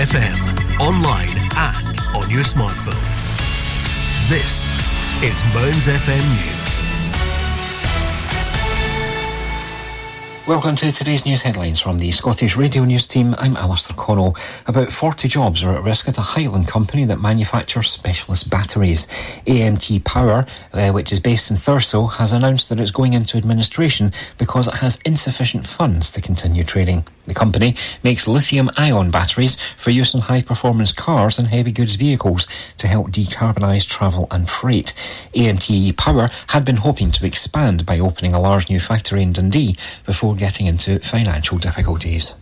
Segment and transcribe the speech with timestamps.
[0.00, 2.96] FM, online and on your smartphone.
[4.30, 4.72] This
[5.22, 6.59] is Mearns FM News.
[10.50, 13.36] Welcome to today's news headlines from the Scottish Radio News team.
[13.38, 14.34] I'm Alastair Connell.
[14.66, 19.06] About 40 jobs are at risk at a Highland company that manufactures specialist batteries.
[19.46, 24.10] AMT Power, uh, which is based in Thurso, has announced that it's going into administration
[24.38, 27.06] because it has insufficient funds to continue trading.
[27.26, 31.94] The company makes lithium ion batteries for use in high performance cars and heavy goods
[31.94, 34.94] vehicles to help decarbonise travel and freight.
[35.32, 39.76] AMT Power had been hoping to expand by opening a large new factory in Dundee
[40.04, 42.34] before getting into financial difficulties.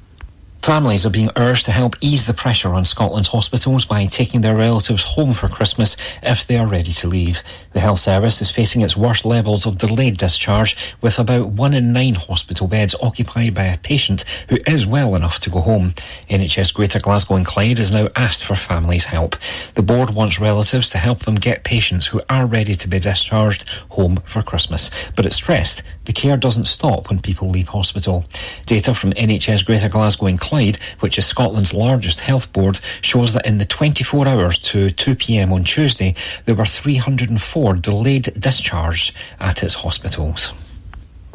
[0.69, 4.55] Families are being urged to help ease the pressure on Scotland's hospitals by taking their
[4.55, 7.43] relatives home for Christmas if they are ready to leave.
[7.73, 11.95] The health service is facing its worst levels of delayed discharge, with about one in
[11.95, 15.95] nine hospital beds occupied by a patient who is well enough to go home.
[16.29, 19.37] NHS Greater Glasgow and Clyde has now asked for families' help.
[19.75, 23.67] The board wants relatives to help them get patients who are ready to be discharged
[23.89, 28.25] home for Christmas, but it stressed the care doesn't stop when people leave hospital.
[28.65, 30.58] Data from NHS Greater Glasgow and Clyde,
[31.01, 35.53] which is Scotland's largest health board, shows that in the 24 hours to 2 pm
[35.53, 36.15] on Tuesday,
[36.45, 40.53] there were 304 delayed discharges at its hospitals.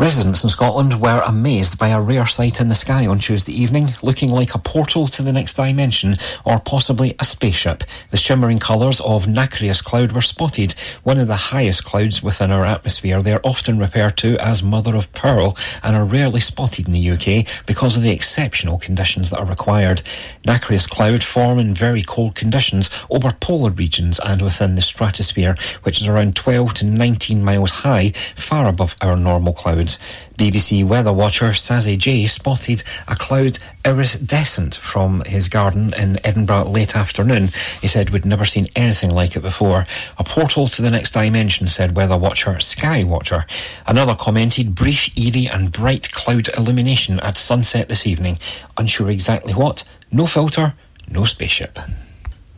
[0.04, 3.88] Residents in Scotland were amazed by a rare sight in the sky on Tuesday evening,
[4.02, 7.86] looking like a portal to the next dimension or possibly a spaceship.
[8.12, 12.66] The shimmering colours of nacreous cloud were spotted, one of the highest clouds within our
[12.66, 13.22] atmosphere.
[13.22, 17.12] They are often referred to as mother of pearl and are rarely spotted in the
[17.12, 20.02] UK because of the exceptional conditions that are required.
[20.46, 26.02] Nacreous cloud form in very cold conditions over polar regions and within the stratosphere, which
[26.02, 29.93] is around 12 to 19 miles high, far above our normal clouds.
[30.38, 36.96] BBC weather watcher Sazzy J spotted a cloud iridescent from his garden in Edinburgh late
[36.96, 37.50] afternoon.
[37.82, 39.86] He said we'd never seen anything like it before.
[40.18, 43.46] A portal to the next dimension, said weather watcher Sky Watcher.
[43.86, 48.40] Another commented brief, eerie and bright cloud illumination at sunset this evening.
[48.78, 49.84] Unsure exactly what?
[50.12, 50.74] No filter,
[51.10, 51.80] no spaceship.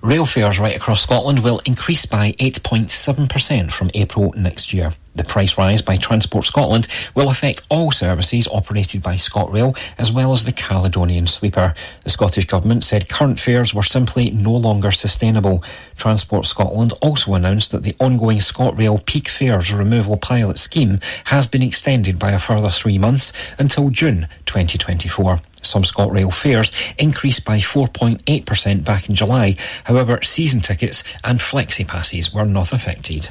[0.01, 4.93] Rail fares right across Scotland will increase by 8.7% from April next year.
[5.15, 10.33] The price rise by Transport Scotland will affect all services operated by ScotRail as well
[10.33, 11.73] as the Caledonian Sleeper.
[12.03, 15.63] The Scottish Government said current fares were simply no longer sustainable.
[15.95, 21.61] Transport Scotland also announced that the ongoing ScotRail peak fares removal pilot scheme has been
[21.61, 25.39] extended by a further three months until June 2024.
[25.61, 29.55] Some ScotRail fares increased by 4.8% back in July.
[29.85, 33.29] However, season tickets and flexi passes were not affected.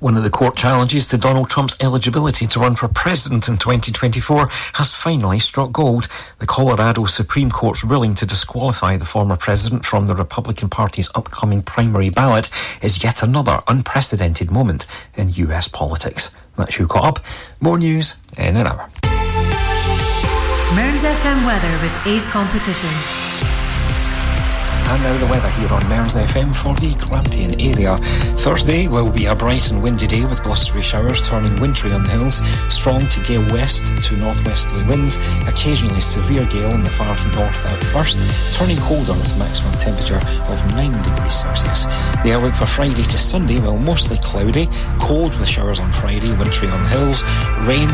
[0.00, 4.48] One of the court challenges to Donald Trump's eligibility to run for president in 2024
[4.74, 6.08] has finally struck gold.
[6.38, 11.62] The Colorado Supreme Court's ruling to disqualify the former president from the Republican Party's upcoming
[11.62, 12.50] primary ballot
[12.82, 16.30] is yet another unprecedented moment in US politics.
[16.58, 17.24] That's you caught up.
[17.60, 18.90] More news in an hour.
[20.74, 23.25] Mearns FM weather with Ace Competitions.
[24.88, 27.96] And now the weather here on Mearns FM for the Grampian area.
[28.46, 32.10] Thursday will be a bright and windy day with blustery showers turning wintry on the
[32.10, 32.40] hills,
[32.72, 35.16] strong to gale west to northwesterly winds,
[35.48, 38.20] occasionally severe gale in the far north at first,
[38.52, 41.84] turning colder with maximum temperature of 9 degrees Celsius.
[42.22, 44.68] The outlook for Friday to Sunday will mostly cloudy,
[45.00, 47.24] cold with showers on Friday, wintry on the hills,
[47.66, 47.88] rain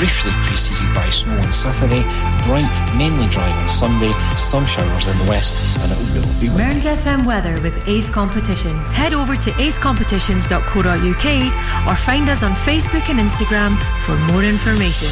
[0.00, 2.02] briefly preceded by snow on Saturday,
[2.48, 6.84] bright, mainly dry on Sunday, some showers in the west, and it will be Mearns
[6.84, 8.92] FM weather with Ace Competitions.
[8.92, 15.10] Head over to acecompetitions.co.uk or find us on Facebook and Instagram for more information.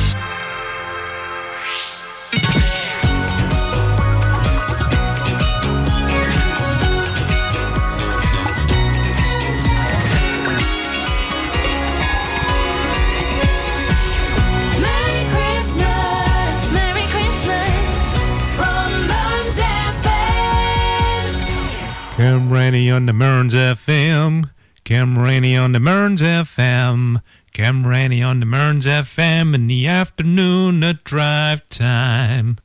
[22.66, 24.50] Cam Rainey on the Mearns FM.
[24.82, 27.22] Cam Rainey on the Mearns FM.
[27.52, 32.58] Cam Rainey on the Mearns FM in the afternoon at drive time.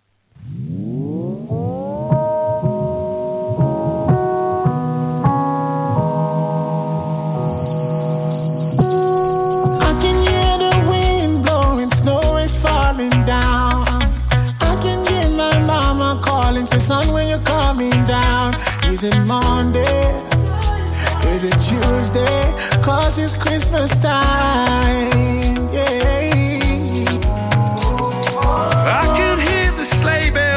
[9.83, 13.85] I can hear the wind blowing, snow is falling down.
[14.61, 18.55] I can hear my mama calling, say, son, when you're coming down.
[18.91, 20.21] Is it Monday?
[21.33, 22.81] Is it Tuesday?
[22.83, 25.69] Cause it's Christmas time.
[25.71, 27.05] Yeah.
[28.99, 30.50] I could hear the sleigh bells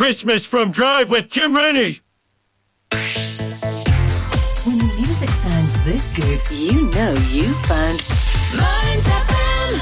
[0.00, 2.00] Christmas from Drive with Tim Rennie.
[4.64, 8.00] When the music sounds this good, you know you found
[8.56, 9.76] Mearns FM.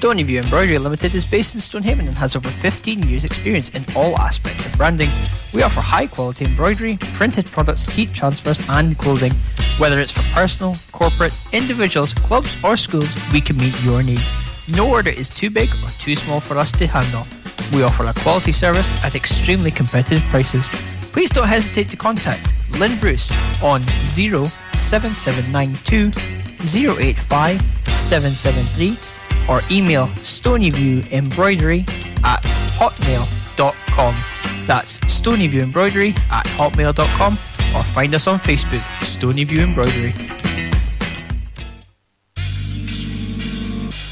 [0.00, 4.18] Stoneyview Embroidery Limited is based in Stonehaven and has over 15 years' experience in all
[4.18, 5.10] aspects of branding.
[5.54, 9.34] We offer high quality embroidery, printed products, heat transfers, and clothing.
[9.78, 14.34] Whether it's for personal, corporate, individuals, clubs, or schools, we can meet your needs.
[14.68, 17.26] No order is too big or too small for us to handle.
[17.72, 20.68] We offer a quality service at extremely competitive prices.
[21.12, 26.12] Please don't hesitate to contact Lynn Bruce on 07792
[26.60, 27.62] 085
[27.96, 28.98] 773
[29.48, 31.88] or email stonyviewembroidery
[32.22, 32.42] at
[32.76, 34.14] hotmail.com.
[34.66, 37.38] That's stonyviewembroidery at hotmail.com
[37.74, 40.12] or find us on Facebook, Stonyview Embroidery.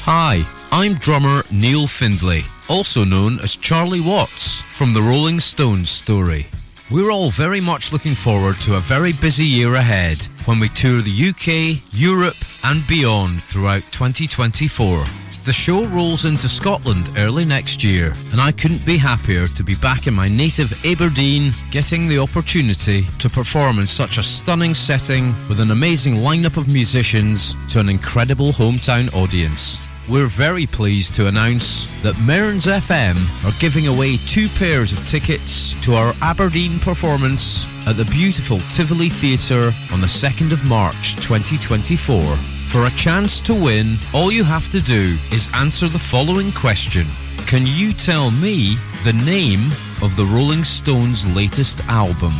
[0.09, 6.45] Hi, I'm drummer Neil Findlay, also known as Charlie Watts from the Rolling Stones story.
[6.89, 11.01] We're all very much looking forward to a very busy year ahead when we tour
[11.01, 15.03] the UK, Europe, and beyond throughout 2024.
[15.43, 19.75] The show rolls into Scotland early next year, and I couldn't be happier to be
[19.75, 25.35] back in my native Aberdeen, getting the opportunity to perform in such a stunning setting
[25.49, 29.86] with an amazing lineup of musicians to an incredible hometown audience.
[30.09, 35.73] We're very pleased to announce that Mearns FM are giving away two pairs of tickets
[35.81, 42.21] to our Aberdeen performance at the beautiful Tivoli Theatre on the 2nd of March 2024.
[42.69, 47.05] For a chance to win, all you have to do is answer the following question
[47.45, 49.59] Can you tell me the name
[50.01, 52.31] of the Rolling Stones' latest album?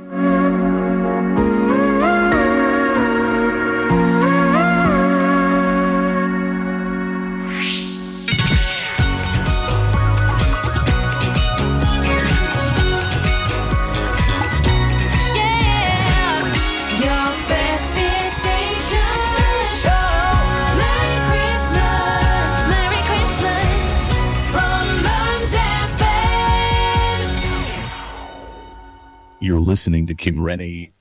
[29.81, 30.93] Listening to Kim Rennie.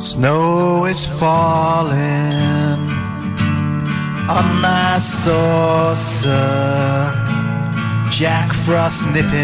[0.00, 1.92] Snow is falling
[4.26, 6.32] on my saucer.
[8.08, 9.34] Jack Frost nipping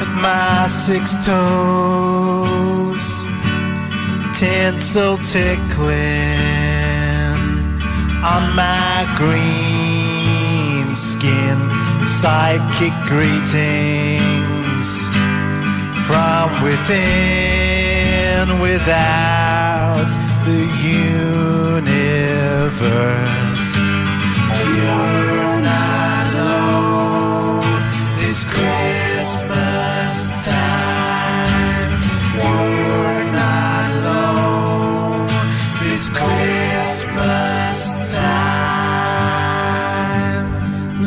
[0.00, 3.04] at my six toes.
[4.38, 5.96] Tinsel tickling
[8.24, 11.75] on my green skin.
[12.22, 14.88] Sidekick greetings
[16.06, 20.08] from within, without
[20.46, 20.62] the
[21.82, 22.26] universe.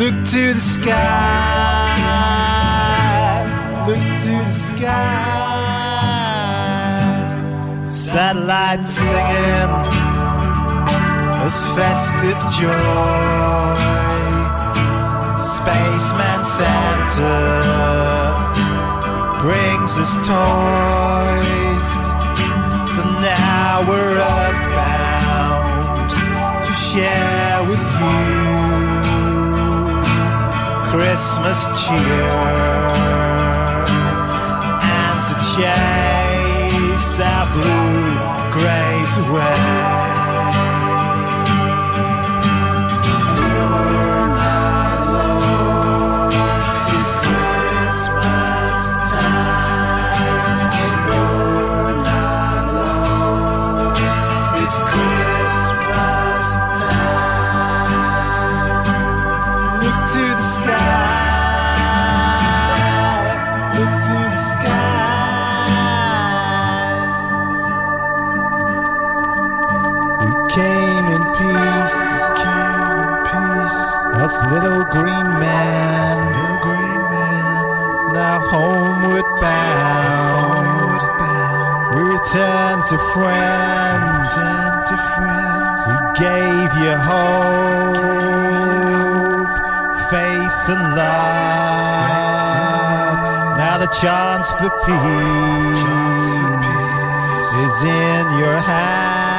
[0.10, 1.94] Look to the sky.
[3.86, 5.06] Look to the sky.
[7.86, 9.72] Satellites singing
[11.44, 13.76] this festive joy.
[15.46, 17.38] Spaceman Santa
[19.44, 21.88] brings us toys.
[22.96, 26.10] So now we're earthbound
[26.66, 28.29] to share with you
[31.00, 32.30] Christmas cheer
[34.84, 39.69] and to chase our blue grays away.
[83.14, 84.32] Friends.
[85.88, 87.98] We gave you hope,
[90.12, 92.20] faith and love.
[93.58, 95.86] Now the chance for peace
[97.66, 99.39] is in your hands.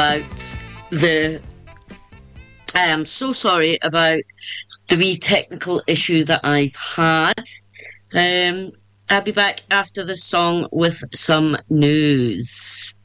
[0.00, 0.56] about
[0.90, 1.42] the.
[2.74, 4.20] I am so sorry about
[4.88, 7.44] the wee technical issue that I've had.
[8.14, 8.72] Um,
[9.10, 12.98] I'll be back after the song with some news.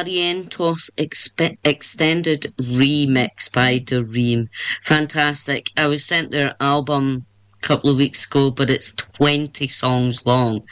[0.00, 4.48] Barrientos expe- Extended Remix by Dareem.
[4.82, 5.68] Fantastic.
[5.76, 7.26] I was sent their album
[7.62, 10.62] a couple of weeks ago, but it's 20 songs long.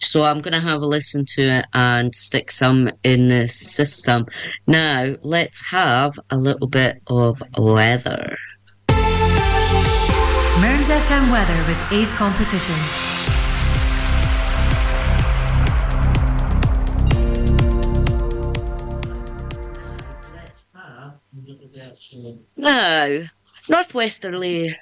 [0.00, 4.26] So I'm going to have a listen to it and stick some in the system.
[4.66, 8.36] Now, let's have a little bit of weather.
[10.60, 13.15] Mearns FM weather with Ace Competitions.
[22.56, 23.20] Now,
[23.68, 24.76] northwesterly,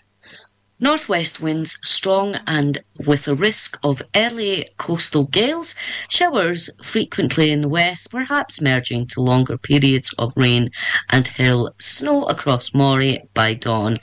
[0.78, 5.74] northwest winds strong and with a risk of early coastal gales,
[6.08, 10.70] showers frequently in the west, perhaps merging to longer periods of rain
[11.10, 13.96] and hill snow across Moray by dawn,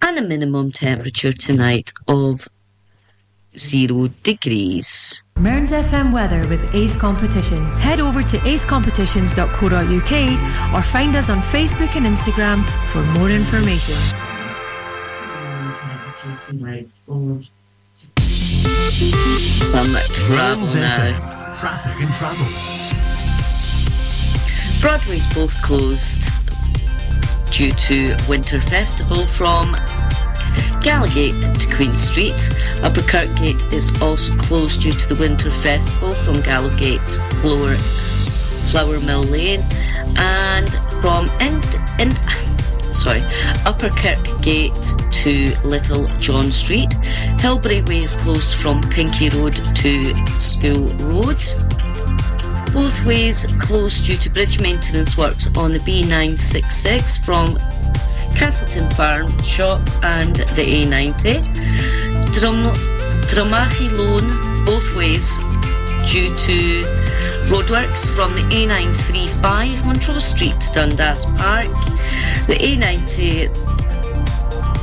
[0.00, 2.46] and a minimum temperature tonight of
[3.56, 5.22] zero degrees.
[5.38, 7.78] Mearns FM weather with Ace Competitions.
[7.78, 13.96] Head over to acecompetitions.co.uk or find us on Facebook and Instagram for more information.
[19.64, 21.54] Some travel now.
[21.54, 22.46] Traffic and travel.
[24.80, 26.22] Broadway's both closed
[27.52, 29.74] due to Winter Festival from
[30.80, 32.38] Gallowgate to Queen Street.
[32.82, 37.00] Upper Kirkgate is also closed due to the Winter Festival from Gallowgate,
[37.40, 37.76] Flower,
[38.70, 39.62] Flourmill Lane,
[40.16, 40.68] and
[41.00, 41.64] from End,
[41.98, 42.16] End,
[42.94, 43.20] sorry,
[43.66, 46.92] Upper Kirkgate to Little John Street.
[47.40, 51.38] Hillbury Way is closed from Pinky Road to School Road.
[52.72, 57.58] Both ways closed due to bridge maintenance works on the B966 from
[58.36, 61.42] Castleton Farm Shop and the A90.
[62.34, 62.72] Drum,
[63.28, 64.24] Drumachi Loan,
[64.64, 65.38] both ways
[66.10, 66.82] due to
[67.48, 71.66] roadworks from the A935 Montrose Street to Dundas Park.
[72.46, 73.48] The A90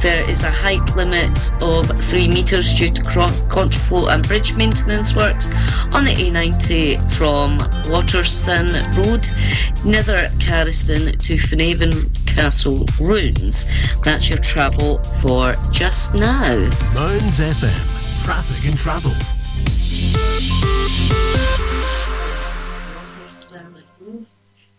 [0.01, 5.15] there is a height limit of 3 metres due to cro- contraflow and bridge maintenance
[5.15, 5.47] works
[5.93, 7.57] on the A90 from
[7.91, 9.27] Waterson Road,
[9.85, 11.93] Nether Carriston to Finhaven
[12.27, 13.65] Castle Ruins.
[14.01, 16.55] That's your travel for just now.
[16.93, 18.25] Mearns FM.
[18.25, 19.11] Traffic and travel.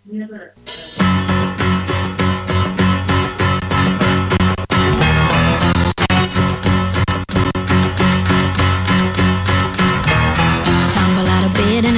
[0.06, 1.25] Tumble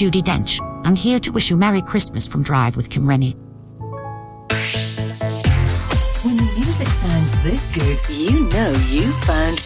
[0.00, 3.32] Judi Dench, and here to wish you Merry Christmas from Drive with Kim Rennie.
[6.22, 9.60] When the music sounds this good, you know you found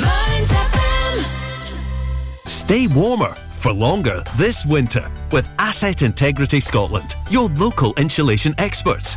[0.00, 1.24] Mearns FM.
[2.48, 9.16] Stay warmer for longer this winter with Asset Integrity Scotland, your local insulation experts.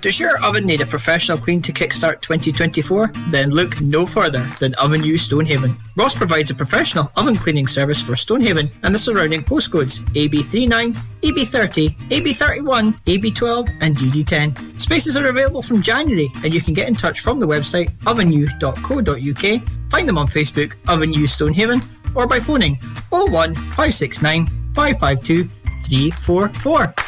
[0.00, 3.10] Does your oven need a professional clean to kickstart 2024?
[3.30, 5.76] Then look no further than Oven U Stonehaven.
[5.96, 11.96] Ross provides a professional oven cleaning service for Stonehaven and the surrounding postcodes AB39, AB30,
[12.10, 14.80] AB31, AB12, and DD10.
[14.80, 19.90] Spaces are available from January, and you can get in touch from the website ovenu.co.uk,
[19.90, 21.82] find them on Facebook, Oven U Stonehaven,
[22.14, 22.76] or by phoning
[23.10, 25.44] 01 569 552
[25.86, 27.07] 344.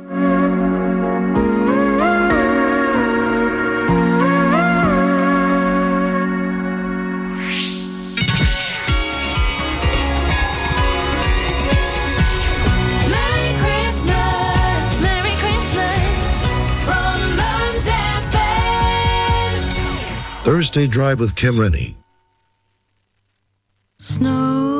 [20.43, 21.95] Thursday Drive with Kim Rennie.
[23.99, 24.70] Snow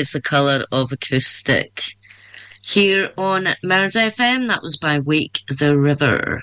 [0.00, 1.82] is the colour of acoustic.
[2.62, 6.40] Here on Mearns FM, that was by Wake the River.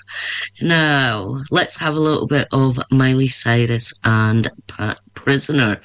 [0.62, 5.80] Now, let's have a little bit of Miley Cyrus and Pat Prisoner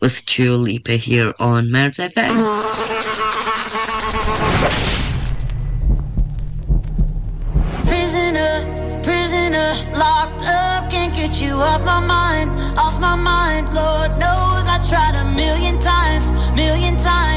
[0.00, 2.32] with Dua Lipa here on Mearns FM.
[7.84, 13.66] prisoner, prisoner, locked up, can't get you off my mind, off my mind.
[13.74, 16.07] Lord knows I tried a million times
[16.58, 17.27] million times.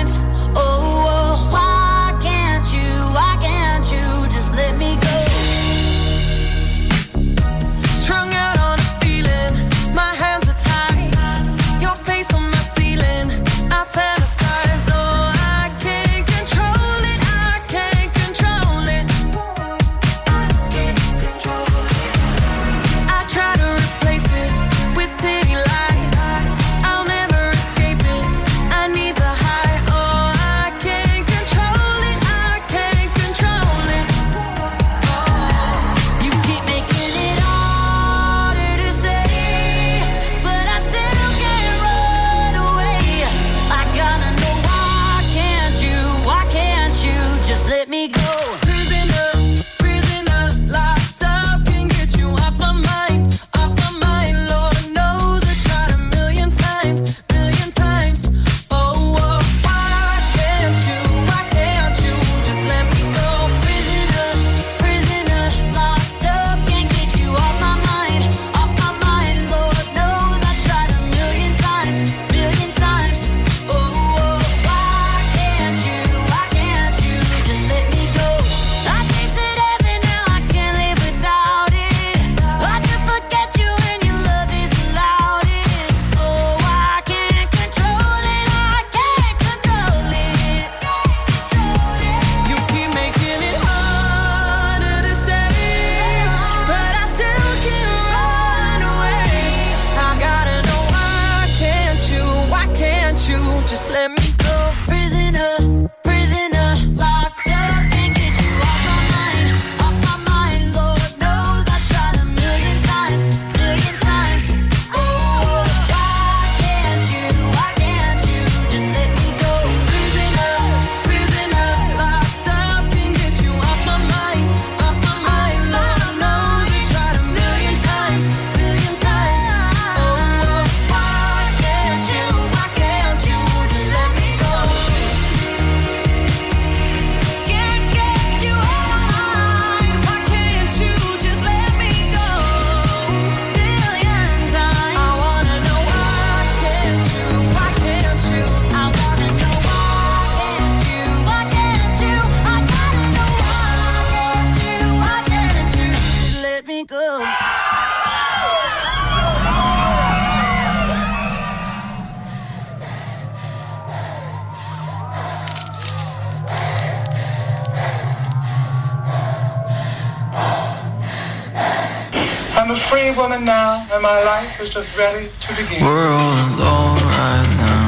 [173.21, 175.85] woman now, and my life is just ready to begin.
[175.85, 177.87] We're all alone right now.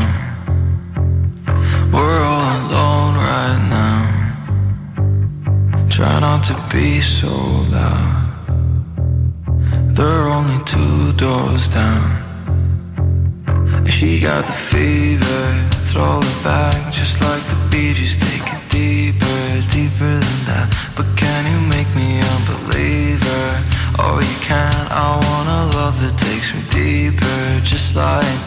[1.91, 4.01] We're all alone right now.
[5.89, 7.34] Try not to be so
[7.73, 8.11] loud.
[9.95, 12.05] There are only two doors down.
[13.47, 15.45] And she got the fever,
[15.89, 18.17] throw it back just like the Bee Gees.
[18.19, 20.72] Take it deeper, deeper than that.
[27.94, 28.43] slide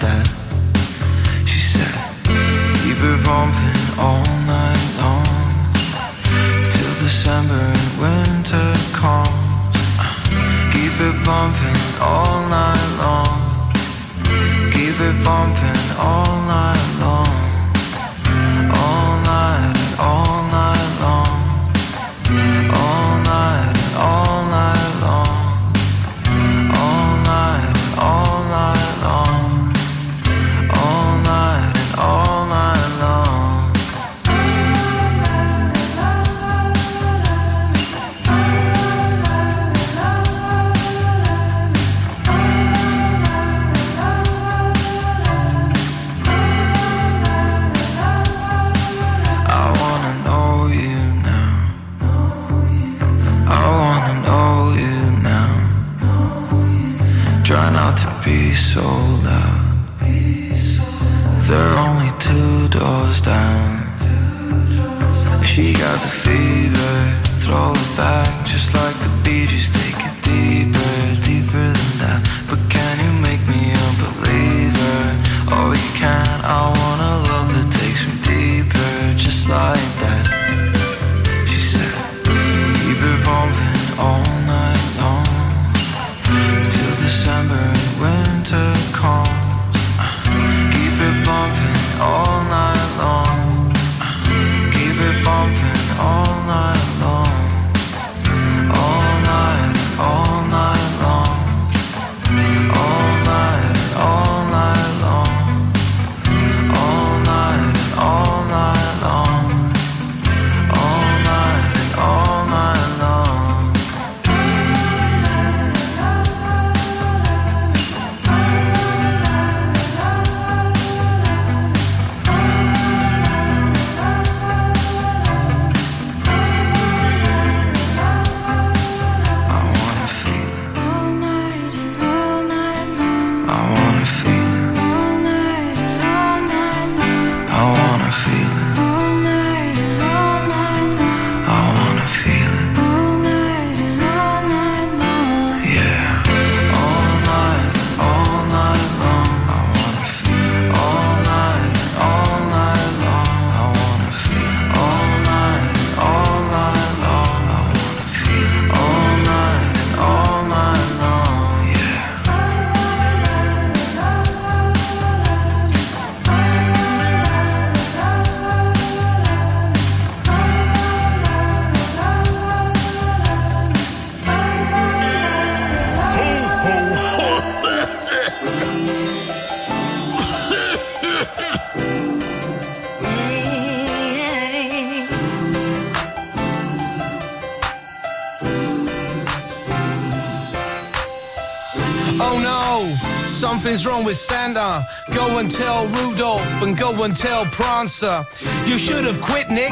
[195.37, 198.24] Go and tell Rudolph and go and tell Prancer.
[198.64, 199.70] You should have quit, Nick.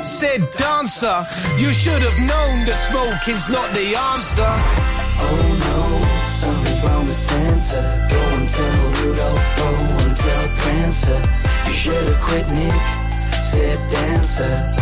[0.00, 1.26] Said dancer.
[1.58, 4.52] You should have known that smoking's not the answer.
[5.26, 5.82] Oh no,
[6.22, 7.82] something's wrong with Santa.
[8.12, 11.20] Go and tell Rudolph, go and tell Prancer.
[11.66, 12.80] You should have quit, Nick.
[13.34, 14.81] Said dancer.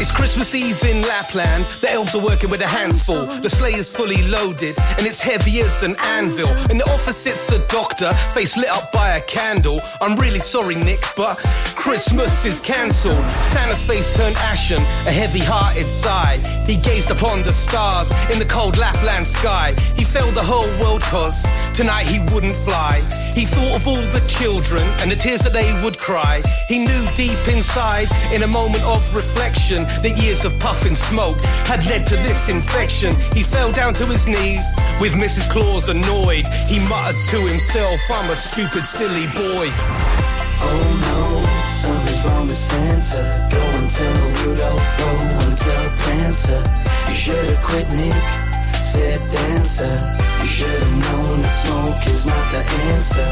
[0.00, 1.64] It's Christmas Eve in Lapland.
[1.80, 3.26] The elves are working with their hands full.
[3.26, 6.48] The sleigh is fully loaded, and it's heavy as an anvil.
[6.70, 9.80] In the office sits a doctor, face lit up by a candle.
[10.00, 11.36] I'm really sorry, Nick, but
[11.74, 13.24] Christmas is cancelled.
[13.52, 16.38] Santa's face turned ashen, a heavy-hearted sigh.
[16.66, 19.74] He gazed upon the stars in the cold Lapland sky.
[19.96, 21.44] He felt the whole world cause
[21.80, 23.00] tonight he wouldn't fly.
[23.32, 26.42] He thought of all the children and the tears that they would cry.
[26.68, 31.80] He knew deep inside, in a moment of reflection, that years of puffing smoke had
[31.86, 33.16] led to this infection.
[33.32, 34.60] He fell down to his knees
[35.00, 35.48] with Mrs.
[35.48, 36.46] Claus annoyed.
[36.68, 39.72] He muttered to himself, I'm a stupid, silly boy.
[40.68, 41.24] Oh no,
[41.80, 43.48] something's wrong with Santa.
[43.50, 45.08] Go and tell Rudolph, go
[45.48, 46.60] and tell Prancer.
[47.08, 48.20] You should have quit, Nick.
[48.76, 50.29] Said dancer.
[50.40, 52.64] You should have known that smoke is not the
[52.94, 53.30] answer.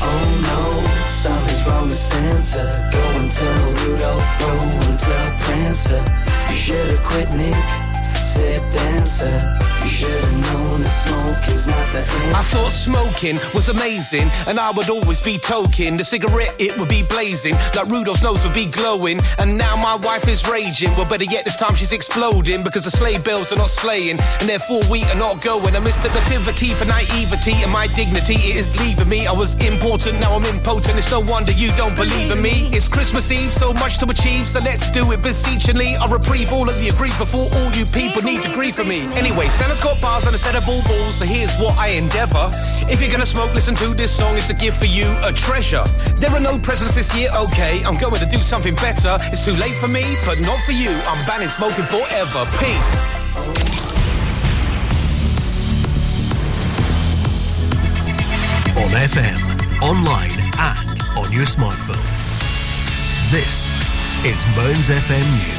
[0.00, 0.60] Oh no,
[1.04, 2.90] something's wrong with Santa.
[2.92, 4.50] Go and tell Rudolph, go
[4.88, 6.02] and tell Prancer.
[6.48, 7.54] You should have quit, Nick.
[8.16, 9.57] Said dancer.
[12.34, 15.96] I thought smoking was amazing, and I would always be toking.
[15.96, 19.18] The cigarette, it would be blazing, like Rudolph's nose would be glowing.
[19.38, 20.90] And now my wife is raging.
[20.94, 24.48] Well, better yet, this time she's exploding because the sleigh bells are not slaying, and
[24.48, 25.74] therefore we are not going.
[25.74, 29.26] I missed the nativity for naivety, and my dignity it is leaving me.
[29.26, 30.98] I was important, now I'm impotent.
[30.98, 32.68] It's no wonder you don't believe in me.
[32.72, 35.96] It's Christmas Eve, so much to achieve, so let's do it beseechingly.
[35.96, 39.00] I'll reprieve all of the grief before all you people need to grieve for me.
[39.16, 39.48] Anyway,
[39.78, 42.50] Santa's got bars and a set of ball balls, so here's what I endeavor.
[42.90, 45.84] If you're gonna smoke, listen to this song, it's a gift for you, a treasure.
[46.16, 49.18] There are no presents this year, okay, I'm going to do something better.
[49.32, 50.90] It's too late for me, but not for you.
[50.90, 52.44] I'm banning smoking forever.
[52.58, 52.90] Peace.
[58.78, 59.38] On FM,
[59.82, 62.02] online, and on your smartphone.
[63.30, 63.76] This
[64.24, 65.57] is Mearns FM News.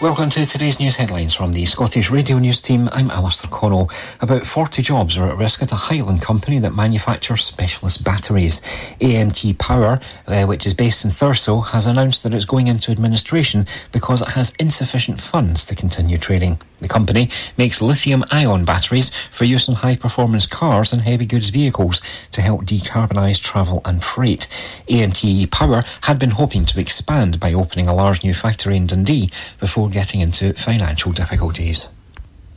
[0.00, 2.88] Welcome to today's news headlines from the Scottish Radio News team.
[2.90, 3.90] I'm Alistair Connell.
[4.22, 8.62] About 40 jobs are at risk at a Highland company that manufactures specialist batteries.
[9.02, 13.66] AMT Power, uh, which is based in Thurso, has announced that it's going into administration
[13.92, 16.58] because it has insufficient funds to continue trading.
[16.80, 21.50] The company makes lithium ion batteries for use in high performance cars and heavy goods
[21.50, 22.00] vehicles
[22.32, 24.48] to help decarbonise travel and freight.
[24.88, 29.30] AMT Power had been hoping to expand by opening a large new factory in Dundee
[29.58, 31.88] before getting into financial difficulties.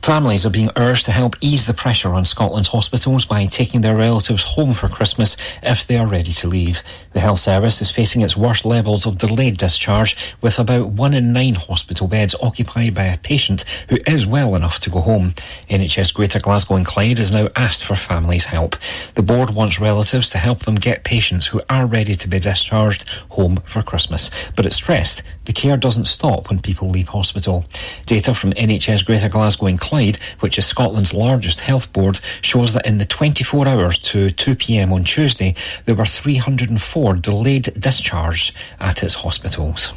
[0.04, 3.96] Families are being urged to help ease the pressure on Scotland's hospitals by taking their
[3.96, 6.82] relatives home for Christmas if they are ready to leave.
[7.14, 11.32] The health service is facing its worst levels of delayed discharge, with about one in
[11.32, 15.32] nine hospital beds occupied by a patient who is well enough to go home.
[15.70, 18.76] NHS Greater Glasgow and Clyde has now asked for families' help.
[19.14, 23.08] The board wants relatives to help them get patients who are ready to be discharged
[23.30, 27.64] home for Christmas, but it stressed the care doesn't stop when people leave hospital.
[28.06, 29.93] Data from NHS Greater Glasgow and Clyde,
[30.40, 34.92] which is Scotland's largest health board, shows that in the 24 hours to 2 pm
[34.92, 39.92] on Tuesday, there were 304 delayed discharges at its hospitals.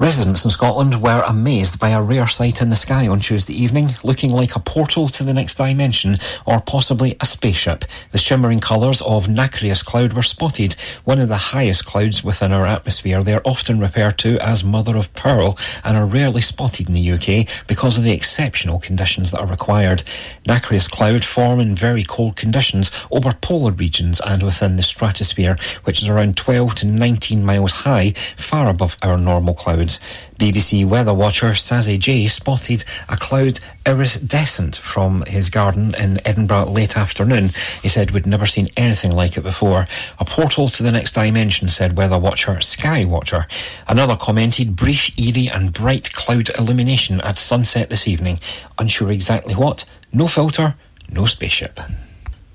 [0.00, 3.90] Residents in Scotland were amazed by a rare sight in the sky on Tuesday evening,
[4.02, 7.84] looking like a portal to the next dimension or possibly a spaceship.
[8.12, 10.74] The shimmering colours of nacreous cloud were spotted,
[11.04, 13.22] one of the highest clouds within our atmosphere.
[13.22, 17.12] They are often referred to as mother of pearl and are rarely spotted in the
[17.12, 20.02] UK because of the exceptional conditions that are required.
[20.46, 26.00] Nacreous cloud form in very cold conditions over polar regions and within the stratosphere, which
[26.00, 29.52] is around 12 to 19 miles high, far above our normal
[29.98, 30.00] clouds.
[30.38, 36.96] BBC weather watcher Sazzy J spotted a cloud iridescent from his garden in Edinburgh late
[36.96, 37.50] afternoon.
[37.82, 39.86] He said we'd never seen anything like it before.
[40.18, 43.46] A portal to the next dimension, said weather watcher Sky Watcher.
[43.86, 48.40] Another commented brief, eerie and bright cloud illumination at sunset this evening.
[48.78, 49.84] Unsure exactly what?
[50.12, 50.74] No filter,
[51.10, 51.78] no spaceship.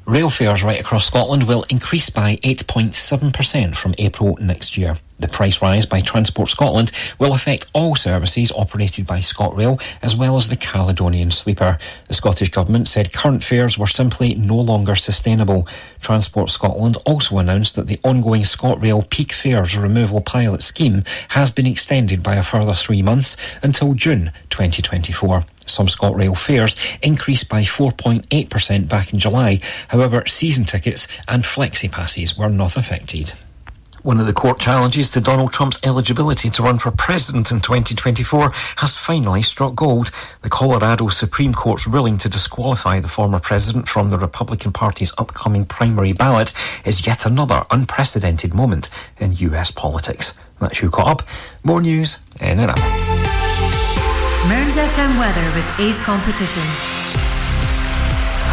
[0.06, 4.98] Rail fares right across Scotland will increase by 8.7% from April next year.
[5.18, 10.36] The price rise by Transport Scotland will affect all services operated by ScotRail as well
[10.36, 11.78] as the Caledonian Sleeper.
[12.10, 15.70] The Scottish Government said current fares were simply no longer sustainable.
[16.02, 21.66] Transport Scotland also announced that the ongoing ScotRail peak fares removal pilot scheme has been
[21.66, 25.46] extended by a further three months until June 2024.
[25.66, 29.62] Some ScotRail fares increased by 4.8% back in July.
[29.88, 33.34] However, season tickets and flexi passes were not affected.
[34.06, 38.52] One of the court challenges to Donald Trump's eligibility to run for president in 2024
[38.76, 40.12] has finally struck gold.
[40.44, 45.66] The Colorado Supreme Court's ruling to disqualify the former president from the Republican Party's upcoming
[45.66, 46.54] primary ballot
[46.86, 50.36] is yet another unprecedented moment in US politics.
[50.62, 51.28] That's you caught up.
[51.64, 52.76] More news in an hour.
[54.48, 57.05] Mearns FM weather with Ace Competitions.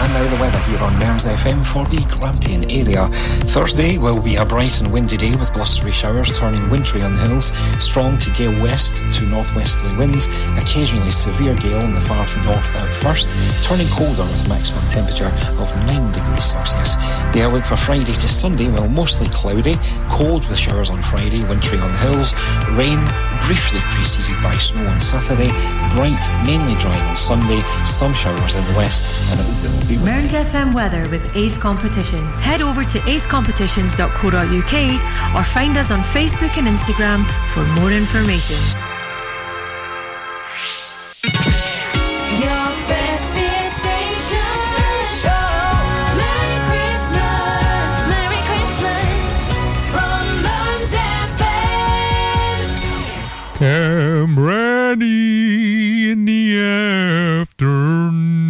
[0.02, 3.06] And now the weather here on Mearns FM for the Grampian area.
[3.54, 7.18] Thursday will be a bright and windy day with blustery showers turning wintry on the
[7.18, 10.26] hills, strong to gale west to northwesterly winds,
[10.58, 13.30] occasionally severe gale in the far north at first,
[13.62, 15.30] turning colder with maximum temperature
[15.62, 16.96] of 9 degrees Celsius.
[17.32, 19.78] The outlook for Friday to Sunday will mostly cloudy,
[20.08, 22.34] cold with showers on Friday, wintry on the hills,
[22.74, 22.98] rain
[23.46, 25.50] briefly preceded by snow on Saturday,
[25.94, 30.32] bright, mainly dry on Sunday, some showers in the west, and it will be Mearns
[30.32, 32.40] FM weather with Ace Competitions.
[32.40, 38.56] Head over to acecompetitions.co.uk or find us on Facebook and Instagram for more information.
[42.42, 44.58] Your festive station.
[46.18, 49.42] Merry Christmas, Merry Christmas
[49.92, 50.92] from Mearns
[51.38, 52.66] FM.
[53.58, 56.42] Kim Rennie in the
[57.42, 58.41] afternoon.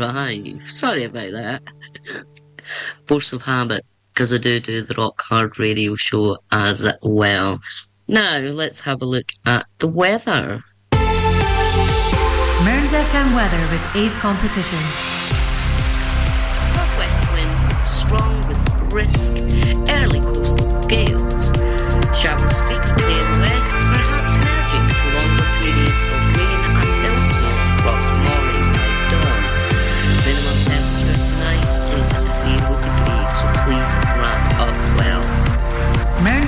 [0.00, 0.62] Drive.
[0.62, 1.62] Sorry about that.
[3.06, 7.60] Force of habit, because I do do the Rock Hard radio show as well.
[8.08, 10.64] Now, let's have a look at the weather.
[12.64, 14.96] Mearns FM weather with Ace Competitions.
[16.74, 19.36] Northwest winds strong with brisk
[19.90, 20.39] early coastal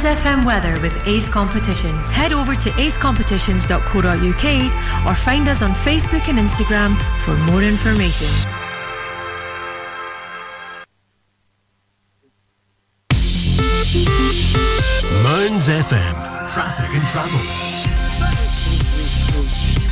[0.04, 2.10] FM weather with Ace Competitions.
[2.10, 8.28] Head over to acecompetitions.co.uk or find us on Facebook and Instagram for more information.
[15.22, 16.14] Mearns FM.
[16.52, 17.40] Traffic and travel.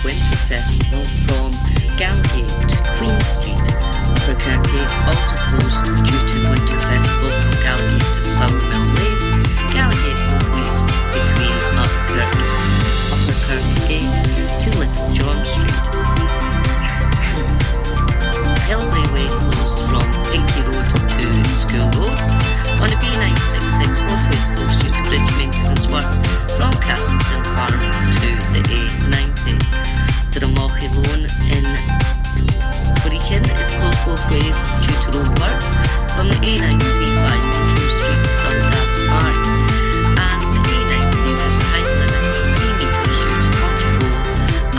[0.04, 1.52] Winter Festival from
[1.98, 3.60] Gallowgate to Queen Street.
[4.30, 6.29] Upper Kirkgate also closed due
[34.30, 34.54] ways
[34.86, 35.66] due to road works
[36.14, 39.38] from the A93 by Montrose Street Dundas Park.
[40.22, 44.10] And the A90 there's a height limit of 18 metres due to Portugal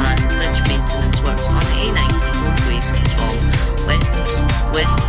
[0.08, 3.36] and bridge maintenance works on the A90 both ways from
[3.92, 4.16] West,
[4.72, 5.00] West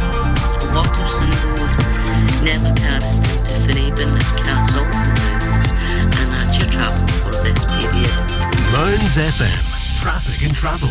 [0.75, 1.71] Watterson Road,
[2.43, 4.11] Nethercariston to Finhaven
[4.43, 4.87] Castle.
[6.19, 8.17] And that's your travel for this period.
[8.75, 9.55] Mearns FM.
[10.03, 10.91] Traffic and travel.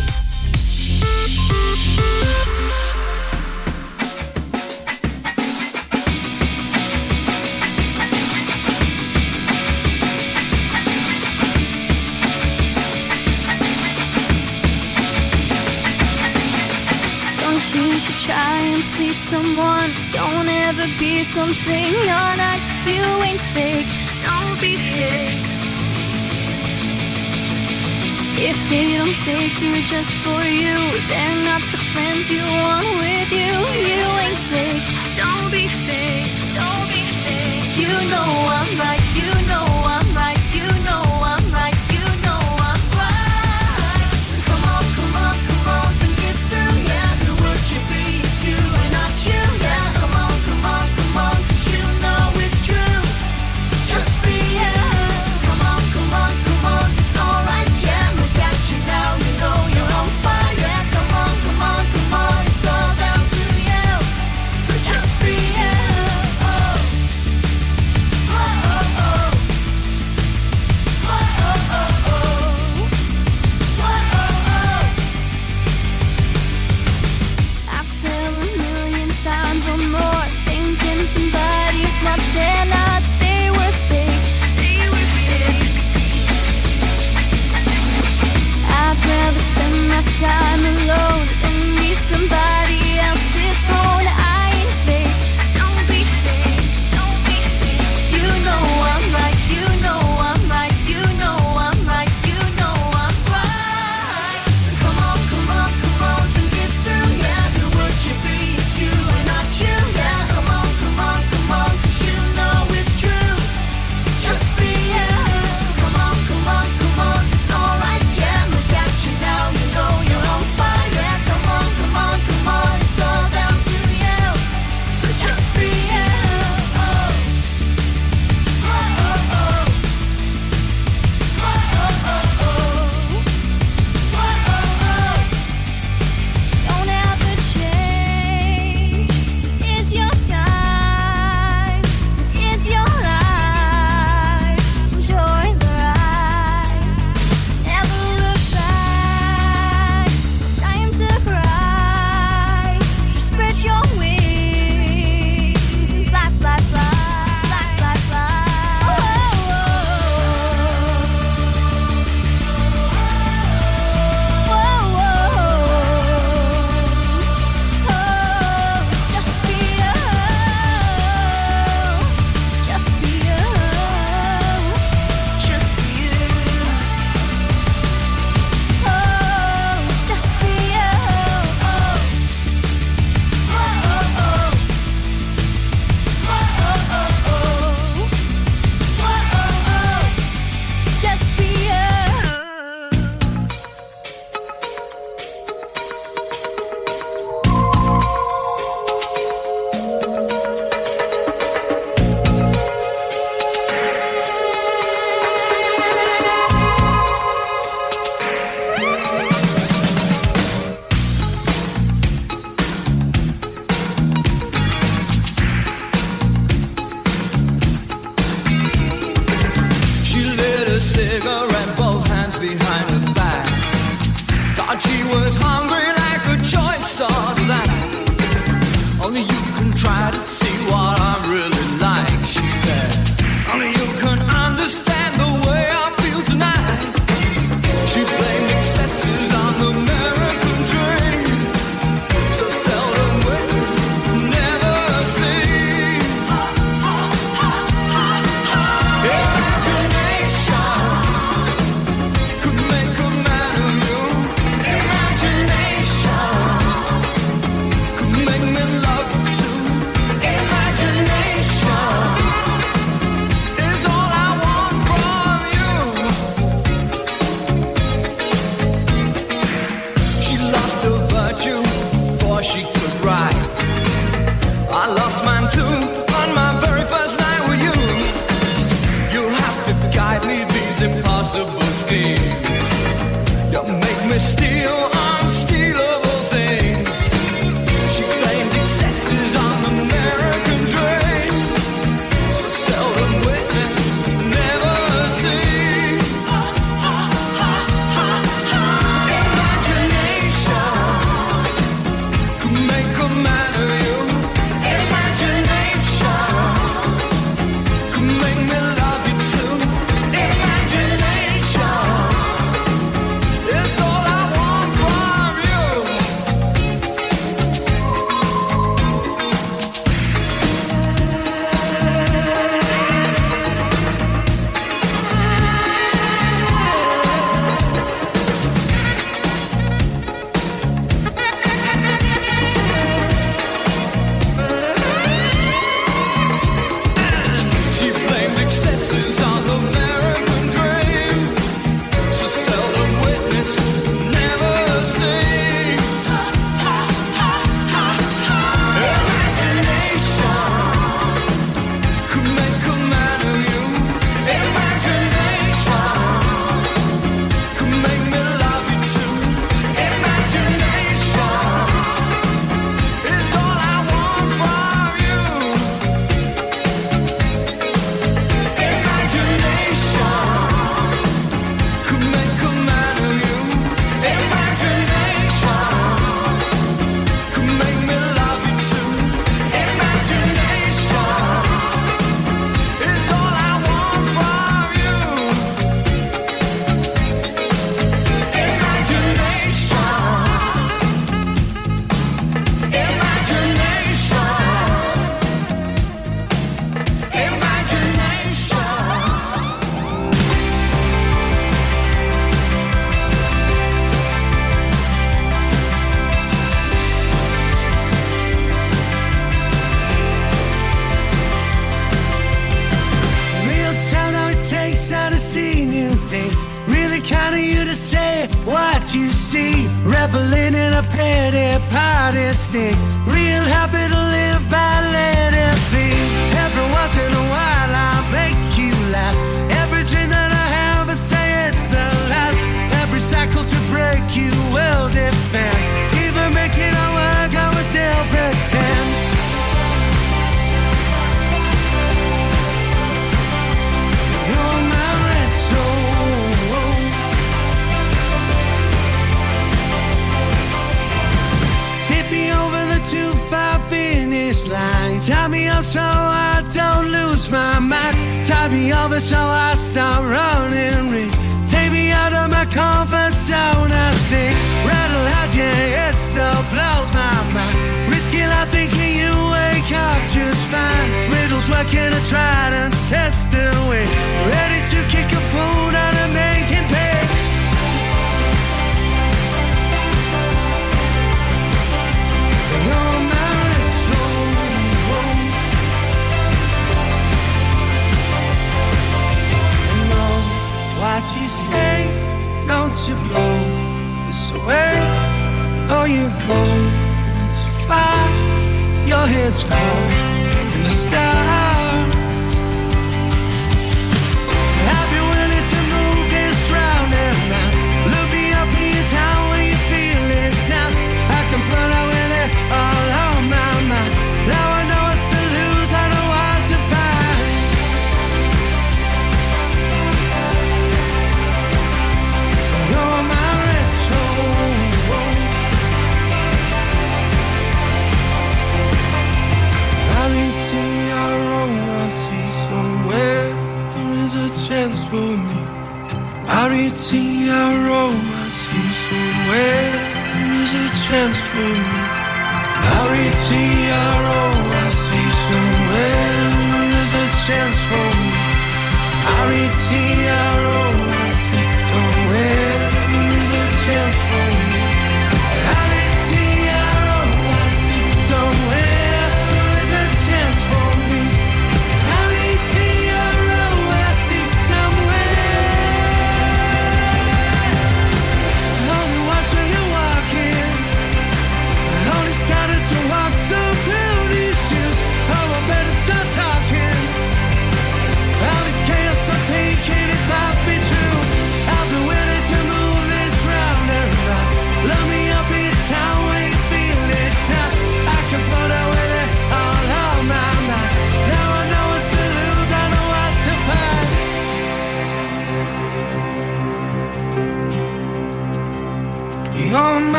[18.22, 19.90] Try and please someone.
[20.12, 22.60] Don't ever be something you're not.
[22.86, 23.90] You ain't fake.
[24.22, 25.42] Don't be fake.
[28.50, 30.78] If they don't take you just for you,
[31.08, 33.91] they're not the friends you want with you.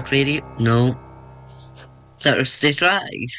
[0.00, 0.42] Radio.
[0.58, 0.98] No.
[2.16, 3.34] Thursday Drive.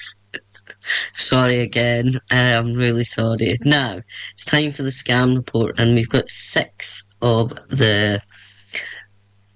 [1.14, 2.20] sorry again.
[2.30, 3.58] I'm really sorry.
[3.64, 4.02] Now,
[4.34, 8.22] it's time for the scam report, and we've got six of the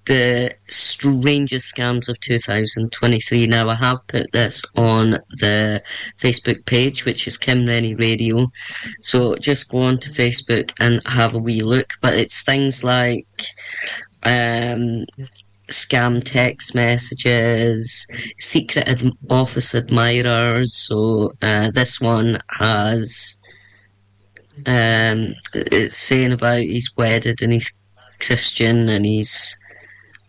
[0.06, 3.46] the strangest scams of 2023.
[3.46, 5.12] Now, I have put this on
[5.42, 5.84] the
[6.18, 8.48] Facebook page, which is Kim Rennie Radio.
[9.02, 11.90] So just go on to Facebook and have a wee look.
[12.02, 13.28] But it's things like
[14.24, 15.06] um,
[15.70, 18.08] scam text messages,
[18.38, 20.76] secret ad- office admirers.
[20.76, 23.36] So uh, this one has
[24.66, 27.72] um, it's saying about he's wedded and he's
[28.20, 29.58] Christian and he's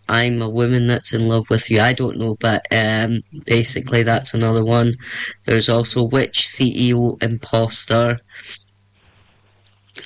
[0.09, 1.81] I'm a woman that's in love with you.
[1.81, 4.95] I don't know, but um, basically that's another one.
[5.45, 8.17] There's also which CEO imposter.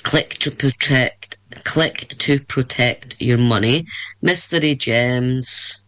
[0.03, 1.32] Click to protect.
[1.63, 3.85] Click to protect your money.
[4.21, 5.83] Mystery gems.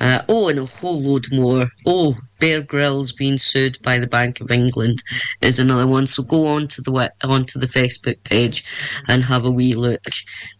[0.00, 1.68] Uh, oh, and a whole load more.
[1.86, 5.02] Oh, Bear Grylls being sued by the Bank of England
[5.42, 6.06] is another one.
[6.06, 8.64] So go on to the onto the Facebook page
[9.08, 10.02] and have a wee look.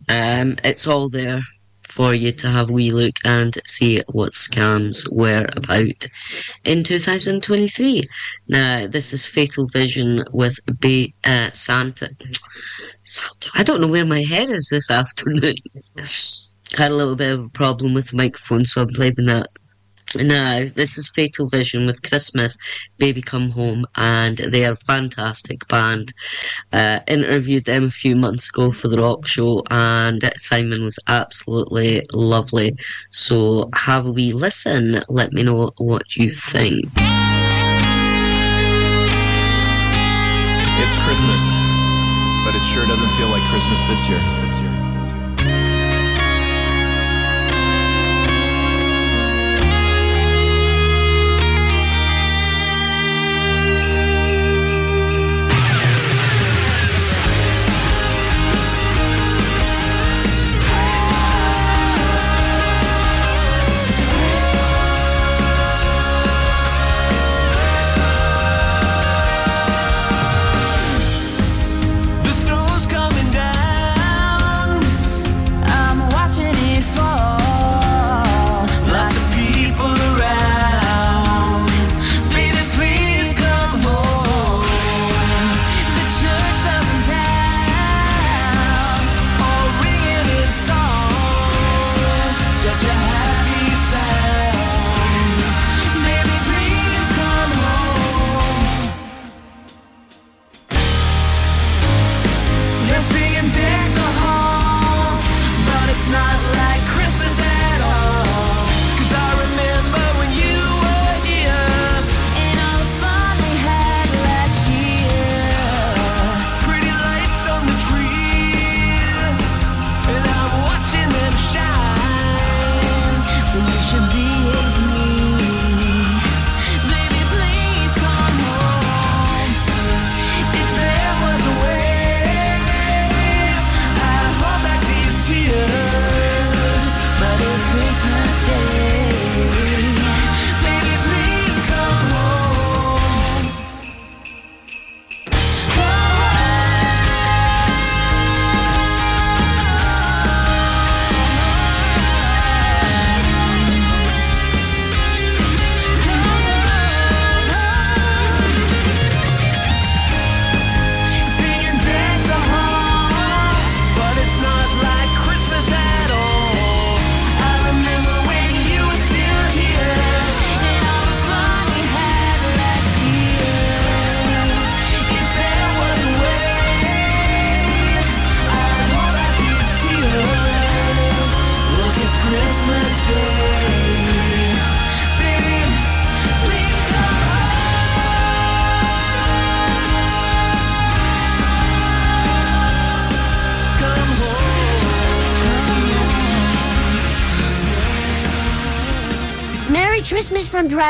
[0.09, 1.41] Um, it's all there
[1.91, 6.07] for you to have a wee look and see what scams were about
[6.65, 8.03] in 2023.
[8.49, 12.11] Now, this is Fatal Vision with B- uh, Santa.
[13.03, 13.51] Santa.
[13.55, 15.57] I don't know where my head is this afternoon.
[16.77, 19.47] Had a little bit of a problem with the microphone, so I'm blaming that.
[20.17, 22.59] Now, this is Fatal Vision with Christmas,
[22.99, 26.13] Baby Come Home, and they are a fantastic band.
[26.73, 32.05] Uh, interviewed them a few months ago for the rock show, and Simon was absolutely
[32.13, 32.77] lovely.
[33.13, 35.01] So have a wee listen.
[35.09, 36.87] Let me know what you think.
[40.83, 41.43] It's Christmas,
[42.45, 44.60] but it sure doesn't feel like Christmas this year.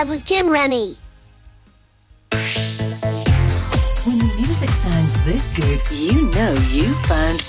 [0.00, 0.96] Christmas with Kim Rennie.
[4.04, 7.40] When music sounds this good, you know you found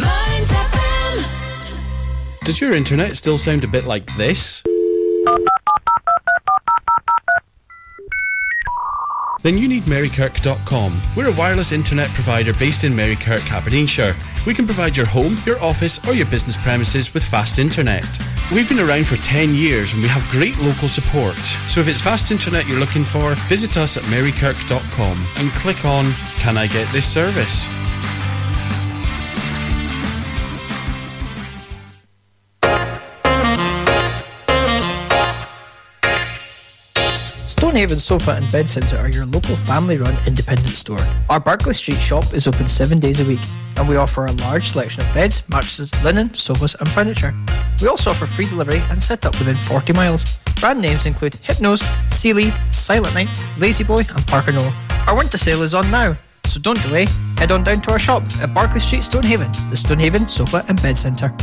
[0.00, 1.24] Mearns FM.
[2.44, 4.62] Does your internet still sound a bit like this?
[9.42, 11.00] Then you need Marykirk.com.
[11.16, 14.14] We're a wireless internet provider based in Marykirk, Aberdeenshire.
[14.46, 18.06] We can provide your home, your office, or your business premises with fast internet.
[18.54, 21.36] We've been around for 10 years and we have great local support.
[21.68, 26.12] So if it's fast internet you're looking for, visit us at marykirk.com and click on
[26.36, 27.66] Can I get this service?
[37.48, 41.04] Stonehaven Sofa and Bed Centre are your local family run independent store.
[41.28, 43.40] Our Barclay Street shop is open seven days a week
[43.76, 47.34] and we offer a large selection of beds, mattresses, linen, sofas, and furniture.
[47.80, 50.24] We also offer free delivery and set up within 40 miles.
[50.60, 51.82] Brand names include Hypnos,
[52.12, 53.28] Sealy, Silentnight,
[53.58, 54.72] Lazy Boy, and Parker Knoll.
[55.06, 57.06] Our winter sale is on now, so don't delay.
[57.36, 60.96] Head on down to our shop at Barclay Street, Stonehaven, the Stonehaven Sofa and Bed
[60.96, 61.34] Centre.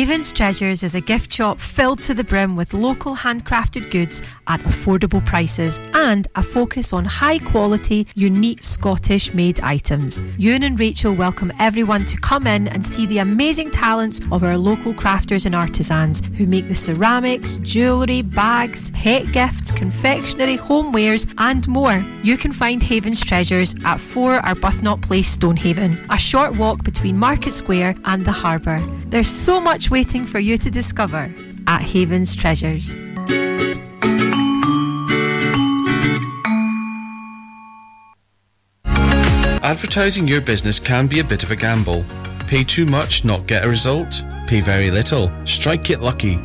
[0.00, 4.58] Haven's Treasures is a gift shop filled to the brim with local handcrafted goods at
[4.60, 10.18] affordable prices and a focus on high quality, unique Scottish made items.
[10.38, 14.56] Ewan and Rachel welcome everyone to come in and see the amazing talents of our
[14.56, 21.68] local crafters and artisans who make the ceramics, jewellery, bags, pet gifts, confectionery, homewares, and
[21.68, 22.02] more.
[22.22, 27.52] You can find Haven's Treasures at 4 Arbuthnot Place, Stonehaven, a short walk between Market
[27.52, 28.78] Square and the harbour.
[29.10, 31.32] There's so much waiting for you to discover
[31.66, 32.96] at Haven's Treasures.
[39.62, 42.04] Advertising your business can be a bit of a gamble.
[42.48, 44.22] Pay too much, not get a result.
[44.48, 46.40] Pay very little, strike it lucky.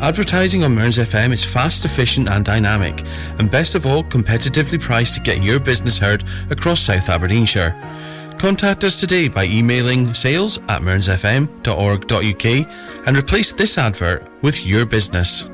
[0.00, 3.04] Advertising on Mearns FM is fast, efficient, and dynamic,
[3.38, 7.76] and best of all, competitively priced to get your business heard across South Aberdeenshire.
[8.38, 12.66] Contact us today by emailing sales at mearnsfm.org.uk
[13.06, 15.44] and replace this advert with your business.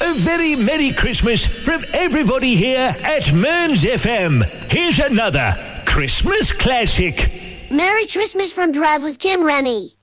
[0.00, 4.44] A very Merry Christmas from everybody here at Mearns FM.
[4.70, 5.54] Here's another
[5.86, 7.30] Christmas classic.
[7.70, 9.97] Merry Christmas from Drive with Kim Rennie.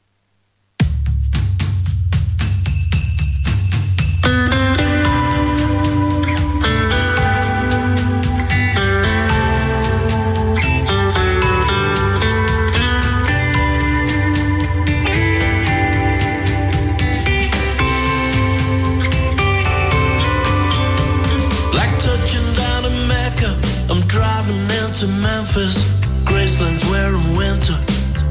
[25.01, 25.91] Into Memphis.
[26.23, 27.73] Graceland's wearing winter.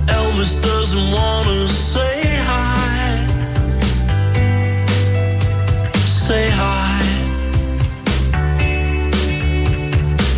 [0.07, 3.27] Elvis doesn't wanna say hi.
[6.07, 7.03] Say hi.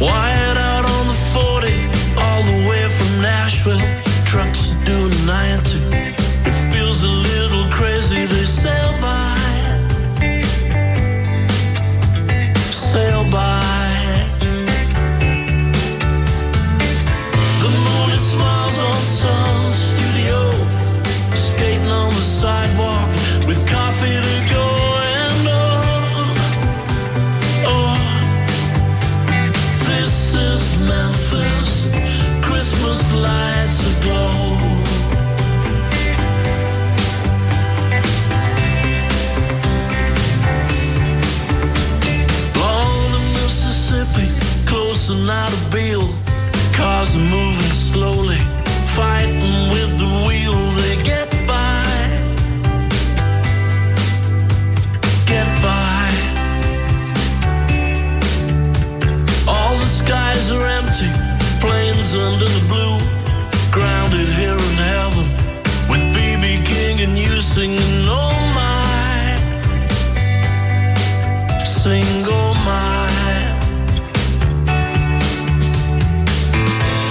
[0.00, 1.68] Wired out on the 40,
[2.18, 3.86] all the way from Nashville.
[4.24, 5.75] Trucks are doing 90.
[46.76, 48.36] Cars are moving slowly,
[48.94, 50.56] fighting with the wheel.
[50.76, 51.86] They get by,
[55.24, 56.10] get by.
[59.48, 61.10] All the skies are empty,
[61.60, 63.15] planes under the blue.
[63.76, 65.26] Grounded here in heaven,
[65.90, 69.36] with BB King and you singing, oh my
[71.66, 73.60] single oh mind.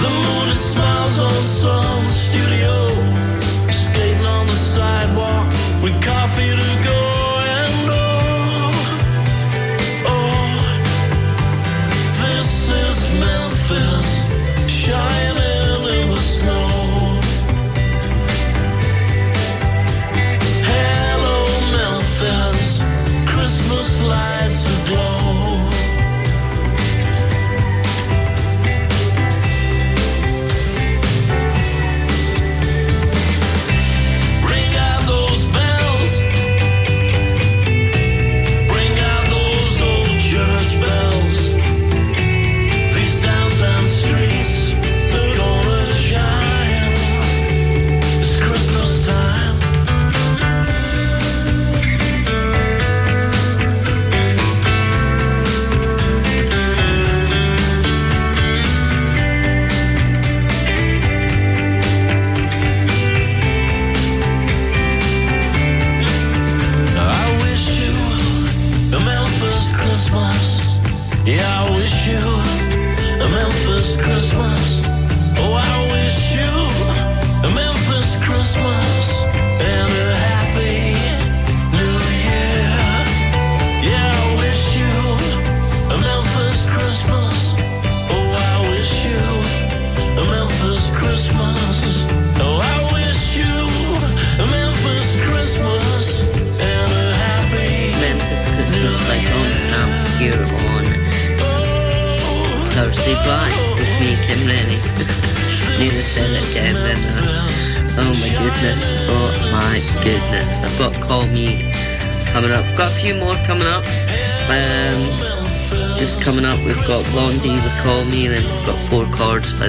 [0.02, 2.74] The moon smiles on some studio,
[3.70, 5.55] skating on the sidewalk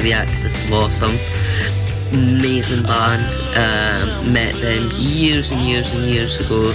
[0.01, 1.17] the Axis War song.
[2.13, 3.23] Amazing band.
[3.57, 6.69] Um, met them years and years and years ago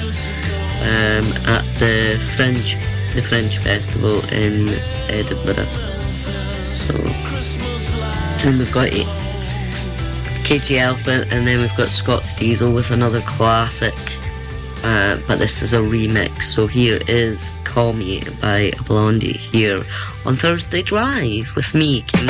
[0.82, 2.74] um, at the French,
[3.14, 4.68] the Fringe Festival in
[5.08, 5.64] Edinburgh.
[6.74, 6.94] So,
[8.42, 9.06] then we've got it.
[10.44, 13.94] KG Elephant, and then we've got Scott's Diesel with another classic,
[14.84, 16.42] uh, but this is a remix.
[16.42, 19.82] So here is Call Me by Blondie here
[20.26, 22.26] on Thursday Drive with me, Kim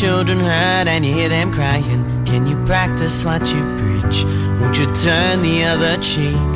[0.00, 2.04] children hurt and you hear them crying.
[2.26, 4.24] Can you practice what you preach?
[4.60, 6.52] Won't you turn the other cheek?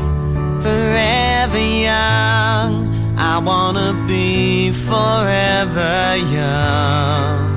[0.62, 2.72] Forever young,
[3.16, 7.49] I wanna be forever young.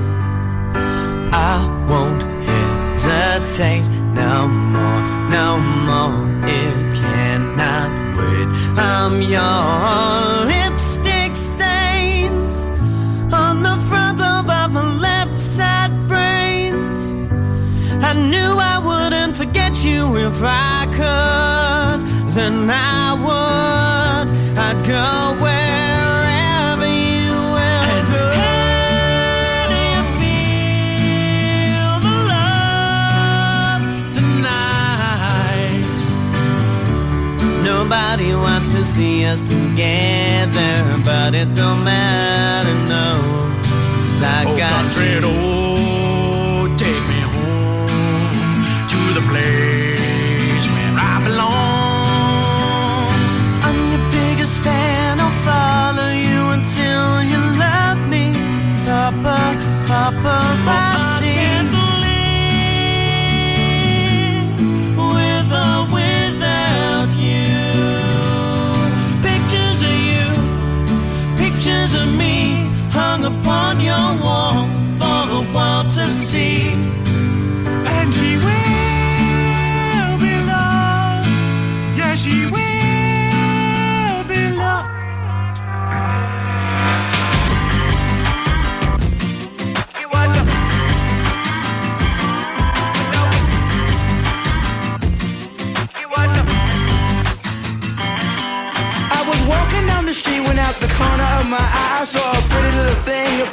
[20.26, 22.00] if I could,
[22.32, 24.28] then I would.
[24.56, 28.24] I'd go wherever you will and go.
[28.32, 33.84] Can you feel the love
[34.16, 35.88] tonight?
[37.62, 40.72] Nobody wants to see us together,
[41.04, 43.20] but it don't matter, no.
[43.60, 45.53] Cause I oh, got Padre, you.
[73.94, 74.33] don't want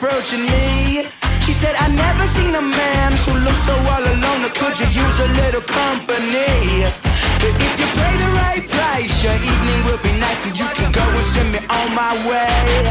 [0.02, 1.06] approaching me.
[1.46, 4.42] She said, I never seen a man who looks so all alone.
[4.42, 6.82] Or could you use a little company?
[7.38, 10.90] But if you pay the right price, your evening will be nice and you can
[10.90, 12.82] go and send me on my way.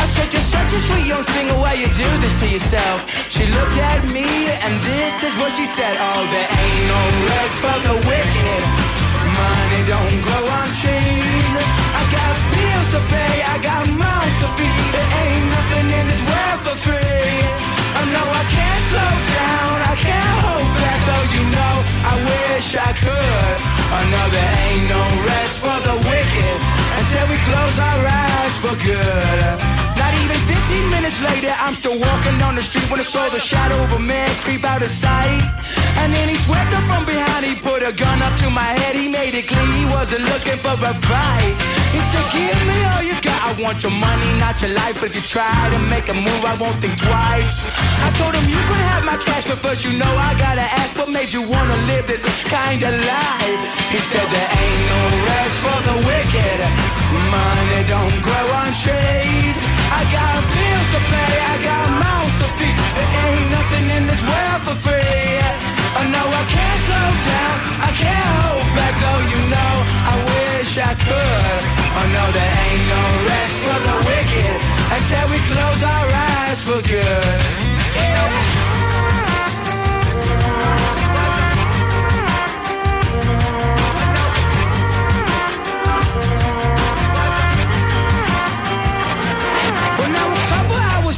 [0.00, 3.04] I said, You're such a sweet young thing, why you do this to yourself?
[3.28, 5.92] She looked at me and this is what she said.
[5.92, 7.02] Oh, there ain't no
[7.36, 8.62] rest for the wicked.
[9.36, 11.52] Money don't grow on trees.
[12.00, 15.35] I got bills to pay, I got mouths to feed.
[15.76, 17.40] In this world for free.
[18.00, 21.74] I know I can't slow down, I can't hold back, though you know
[22.12, 23.56] I wish I could.
[23.92, 26.58] I know there ain't no rest for the wicked
[27.00, 29.52] until we close our eyes for good.
[30.00, 33.76] Not even 15 minutes later, I'm still walking the street when I saw the shadow
[33.84, 35.44] of a man creep out of sight.
[36.00, 38.96] And then he swept up from behind, he put a gun up to my head,
[38.96, 41.85] he made it clear he wasn't looking for a fight.
[41.96, 45.00] He said, Give me all you got, I want your money, not your life.
[45.00, 47.72] If you try to make a move, I won't think twice.
[48.04, 50.92] I told him you could have my cash, but first you know I gotta ask
[51.00, 52.20] what made you wanna live this
[52.52, 53.60] kind of life.
[53.88, 56.58] He said, There ain't no rest for the wicked.
[57.32, 59.56] Money don't grow on trees.
[59.88, 62.76] I got bills to pay, I got mouths to feed.
[62.76, 65.40] There ain't nothing in this world for free.
[65.96, 67.56] Oh, I know I can't slow down,
[67.88, 69.74] I can't hold back, though you know
[70.12, 71.75] I wish I could.
[71.96, 74.56] I know there ain't no rest for the wicked
[74.96, 77.56] until we close our eyes for good.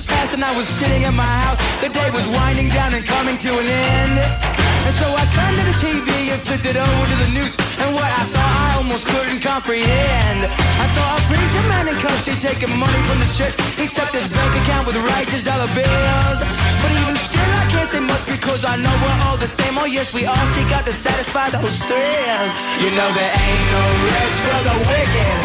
[0.07, 1.59] Passed and I was sitting in my house.
[1.83, 4.68] The day was winding down and coming to an end.
[4.89, 7.53] And so I turned to the TV and flipped it over to the news.
[7.77, 10.49] And what I saw, I almost couldn't comprehend.
[10.49, 13.53] I saw a preacher man in he taking money from the church.
[13.77, 16.41] He stuffed his bank account with righteous dollar bills.
[16.81, 19.77] But even still, I can't say much because I know we're all the same.
[19.77, 22.51] Oh, yes, we all seek out to satisfy those thrills.
[22.81, 25.37] You know, there ain't no rest for the wicked.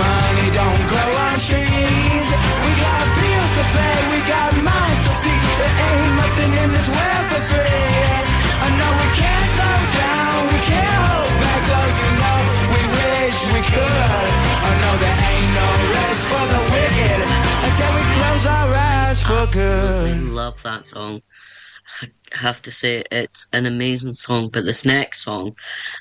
[0.00, 2.26] Money don't grow on trees.
[2.64, 5.44] We got bills to pay, we got mouths to feed.
[5.60, 7.91] There ain't nothing in this world for free.
[13.72, 14.32] Could.
[14.68, 17.20] I know there ain't no rest for the wicked
[17.66, 20.10] until we close our eyes for good.
[20.10, 21.22] I love that song.
[22.02, 25.56] I have to say it's an amazing song, but this next song,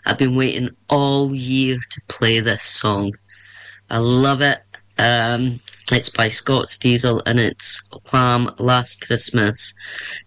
[0.06, 3.14] I've been waiting all year to play this song.
[3.90, 4.60] I love it.
[4.98, 5.60] Um,
[5.92, 9.74] it's by Scott's Diesel and it's Wham Last Christmas.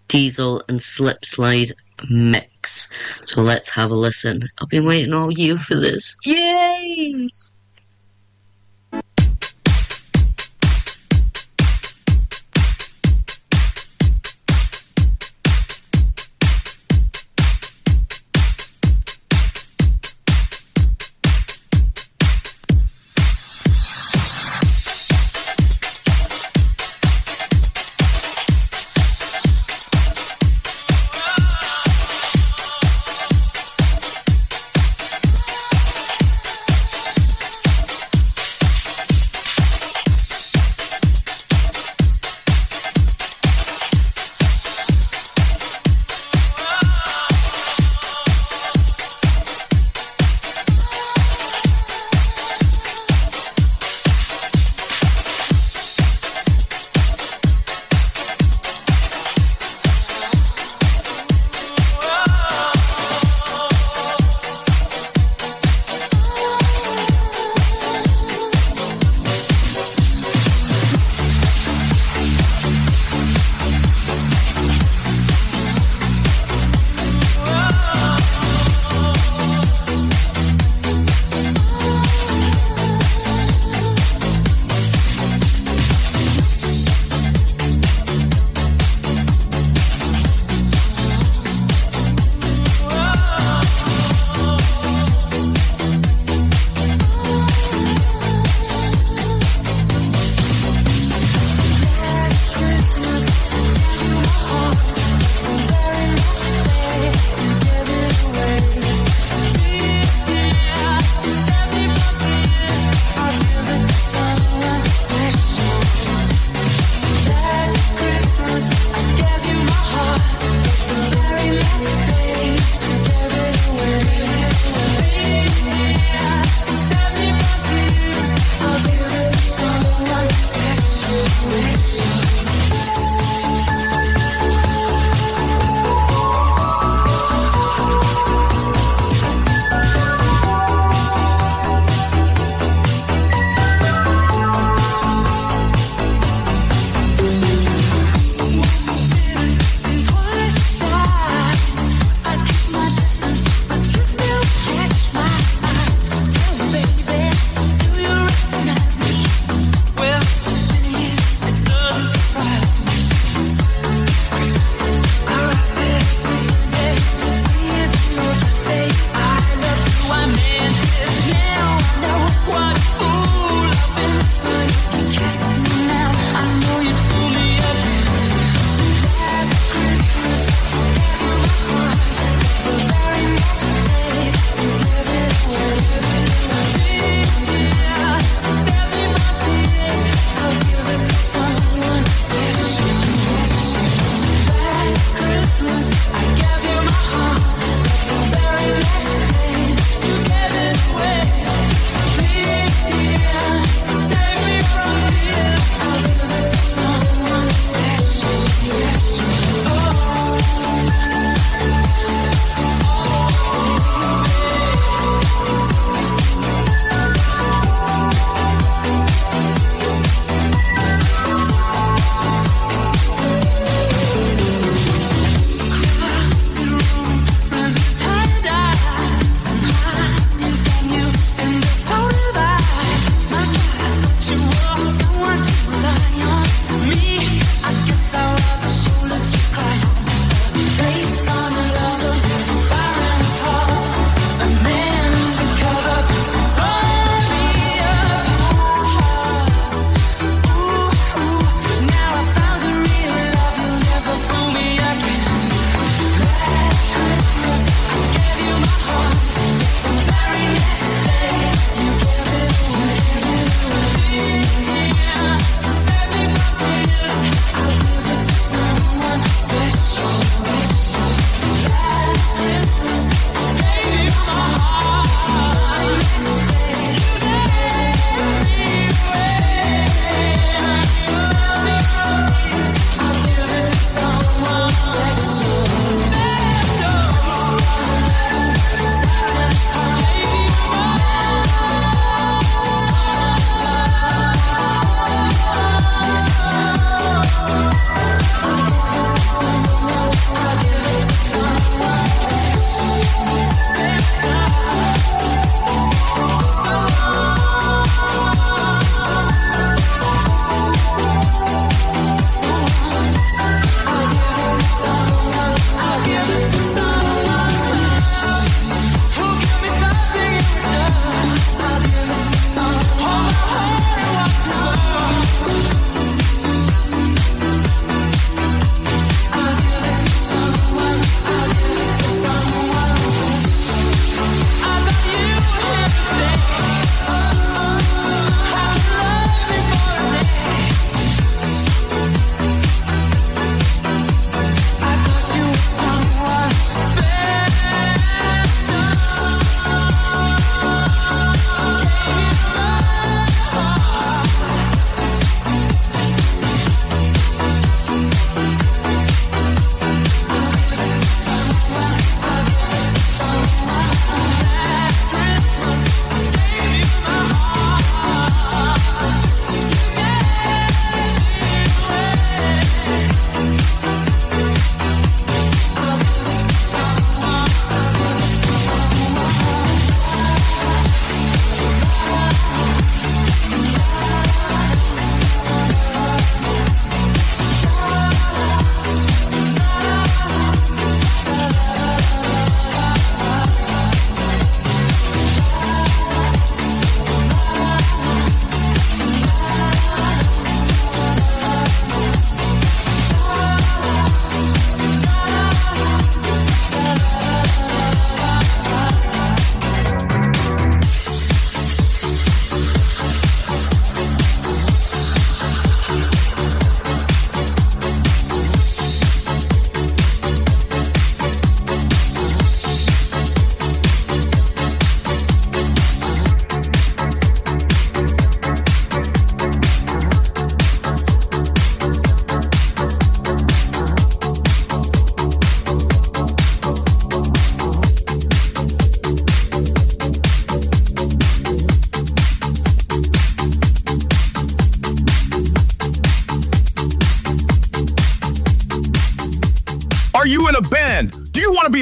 [0.09, 1.73] Diesel and Slipslide
[2.11, 2.91] mix.
[3.27, 4.41] So let's have a listen.
[4.61, 6.16] I've been waiting all year for this.
[6.27, 6.74] Yay!
[6.97, 7.53] Well,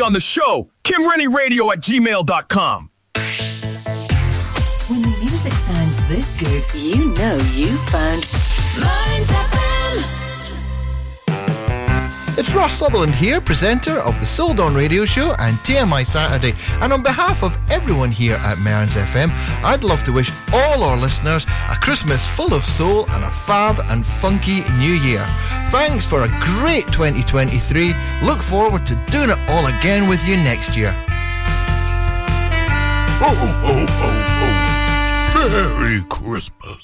[0.03, 0.69] on the show?
[0.85, 2.91] KimRennieRadio at gmail.com.
[4.89, 8.27] When the music sounds this good, you know you found
[8.81, 9.63] Mearns FM.
[12.39, 16.55] It's Ross Sutherland here, presenter of the Sold On Radio Show and TMI Saturday.
[16.81, 19.31] And on behalf of everyone here at Mearns FM,
[19.63, 23.79] I'd love to wish all our listeners a Christmas full of soul and a fab
[23.91, 25.25] and funky new year.
[25.73, 26.29] Thanks for a
[26.61, 27.95] great 2023.
[28.23, 30.93] Look forward to doing it all again with you next year.
[33.19, 35.49] Ho, ho, ho, ho.
[35.49, 36.77] Merry Christmas.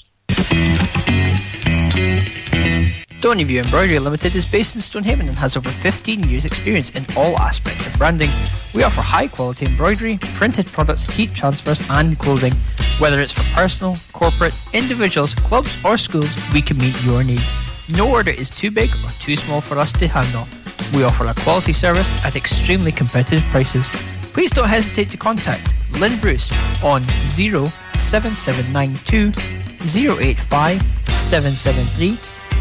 [3.19, 7.37] Stoneyview Embroidery Limited is based in Stonehaven and has over 15 years' experience in all
[7.37, 8.31] aspects of branding.
[8.73, 12.53] We offer high quality embroidery, printed products, heat transfers, and clothing.
[12.97, 17.53] Whether it's for personal, corporate, individuals, clubs, or schools, we can meet your needs.
[17.89, 20.47] No order is too big or too small for us to handle.
[20.93, 23.89] We offer a quality service at extremely competitive prices.
[24.33, 26.51] Please don't hesitate to contact Lynn Bruce
[26.83, 29.33] on 07792
[29.81, 30.81] 085
[31.17, 32.19] 773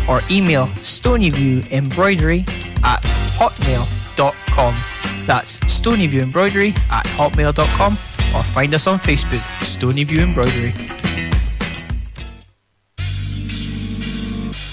[0.08, 2.48] or email stonyviewembroidery
[2.82, 3.02] at
[3.36, 4.74] hotmail.com.
[5.26, 7.98] That's stonyviewembroidery at hotmail.com
[8.34, 10.72] or find us on Facebook, Stonyview Embroidery.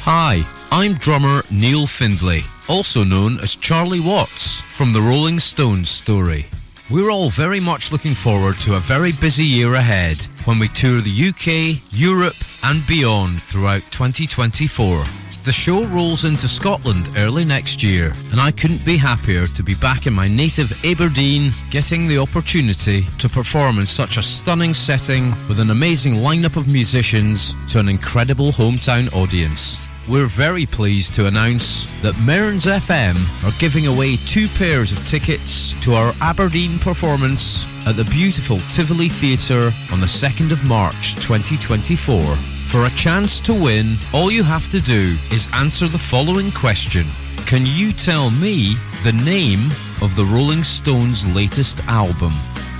[0.07, 6.45] Hi, I'm drummer Neil Findlay, also known as Charlie Watts from the Rolling Stones story.
[6.91, 11.02] We're all very much looking forward to a very busy year ahead when we tour
[11.02, 15.03] the UK, Europe, and beyond throughout 2024.
[15.44, 19.73] The show rolls into Scotland early next year, and I couldn't be happier to be
[19.73, 25.32] back in my native Aberdeen, getting the opportunity to perform in such a stunning setting
[25.49, 29.80] with an amazing lineup of musicians to an incredible hometown audience.
[30.07, 35.73] We're very pleased to announce that Mearns FM are giving away two pairs of tickets
[35.82, 42.22] to our Aberdeen performance at the beautiful Tivoli Theatre on the 2nd of March 2024.
[42.68, 47.07] For a chance to win, all you have to do is answer the following question
[47.48, 49.72] Can you tell me the name
[50.03, 52.32] of the Rolling Stones' latest album?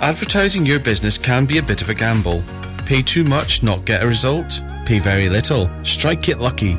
[0.00, 2.42] Advertising your business can be a bit of a gamble.
[2.86, 4.62] Pay too much, not get a result.
[4.86, 6.78] Pay very little, strike it lucky.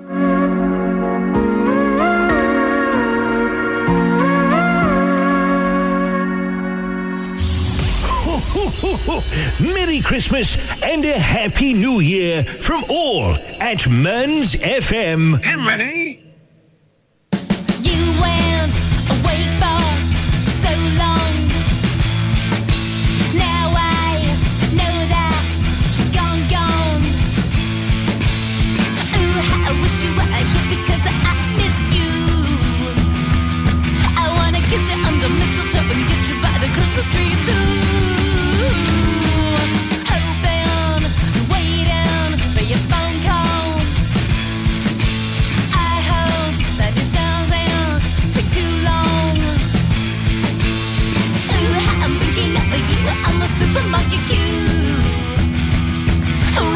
[9.07, 15.41] Merry Christmas and a Happy New Year from all at Mearns FM.
[15.41, 16.21] Get ready?
[17.81, 18.71] You went
[19.09, 19.81] away for
[20.61, 20.71] so
[21.01, 21.33] long.
[23.33, 24.21] Now I
[24.77, 25.43] know that
[25.97, 27.01] you're gone, gone.
[29.17, 32.13] Ooh, I wish you were here because I miss you.
[34.15, 37.80] I wanna kiss you under mistletoe and get you by the Christmas tree too.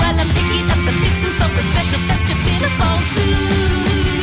[0.06, 4.15] While I'm picking up the fixings for a special festive dinner for two.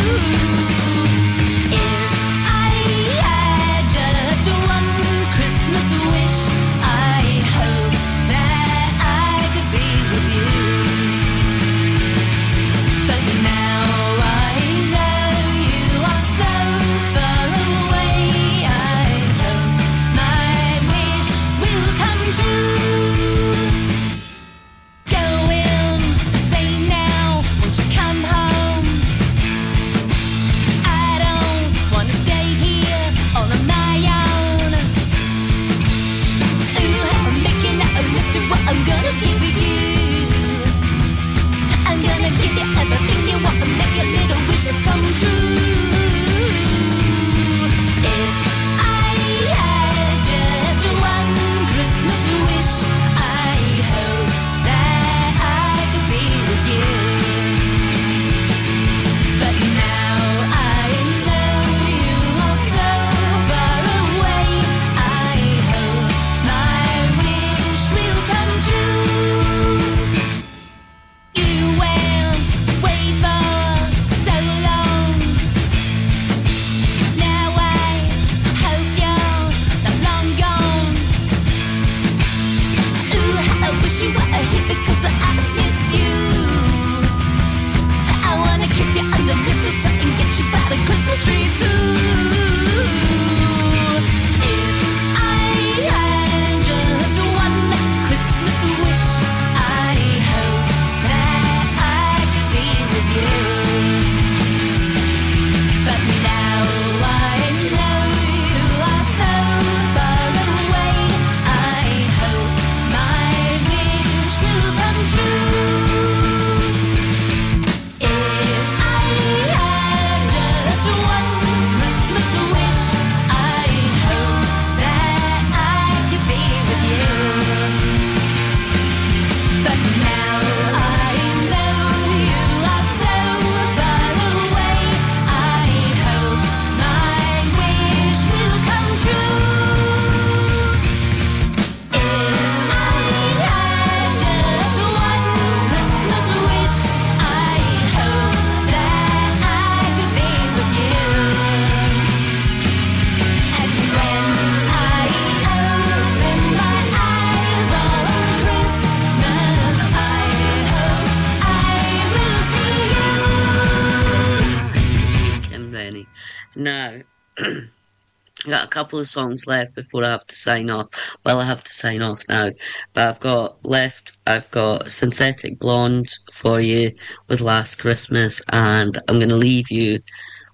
[168.72, 170.88] Couple of songs left before I have to sign off.
[171.24, 172.48] Well, I have to sign off now,
[172.94, 174.12] but I've got left.
[174.26, 176.92] I've got Synthetic Blonde for you
[177.28, 180.00] with Last Christmas, and I'm going to leave you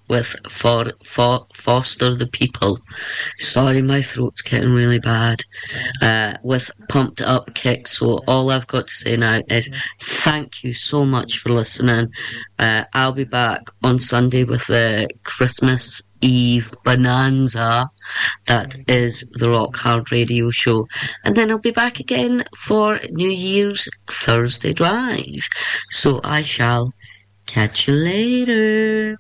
[0.08, 2.78] with for, for Foster the People.
[3.38, 5.40] Sorry, my throat's getting really bad.
[6.02, 7.86] Uh, with Pumped Up Kick.
[7.86, 12.08] So all I've got to say now is thank you so much for listening.
[12.58, 17.90] Uh, I'll be back on Sunday with the Christmas Eve Bonanza.
[18.46, 20.88] That is the Rock Hard Radio Show.
[21.24, 25.48] And then I'll be back again for New Year's Thursday Drive.
[25.90, 26.92] So I shall
[27.46, 29.18] catch you later.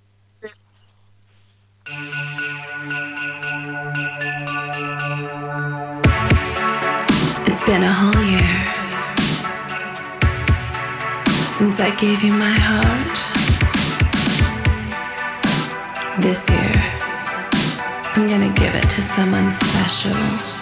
[7.46, 8.64] It's been a whole year
[11.58, 13.08] since I gave you my heart.
[16.20, 16.67] This year,
[18.18, 20.57] I'm gonna give it to someone special.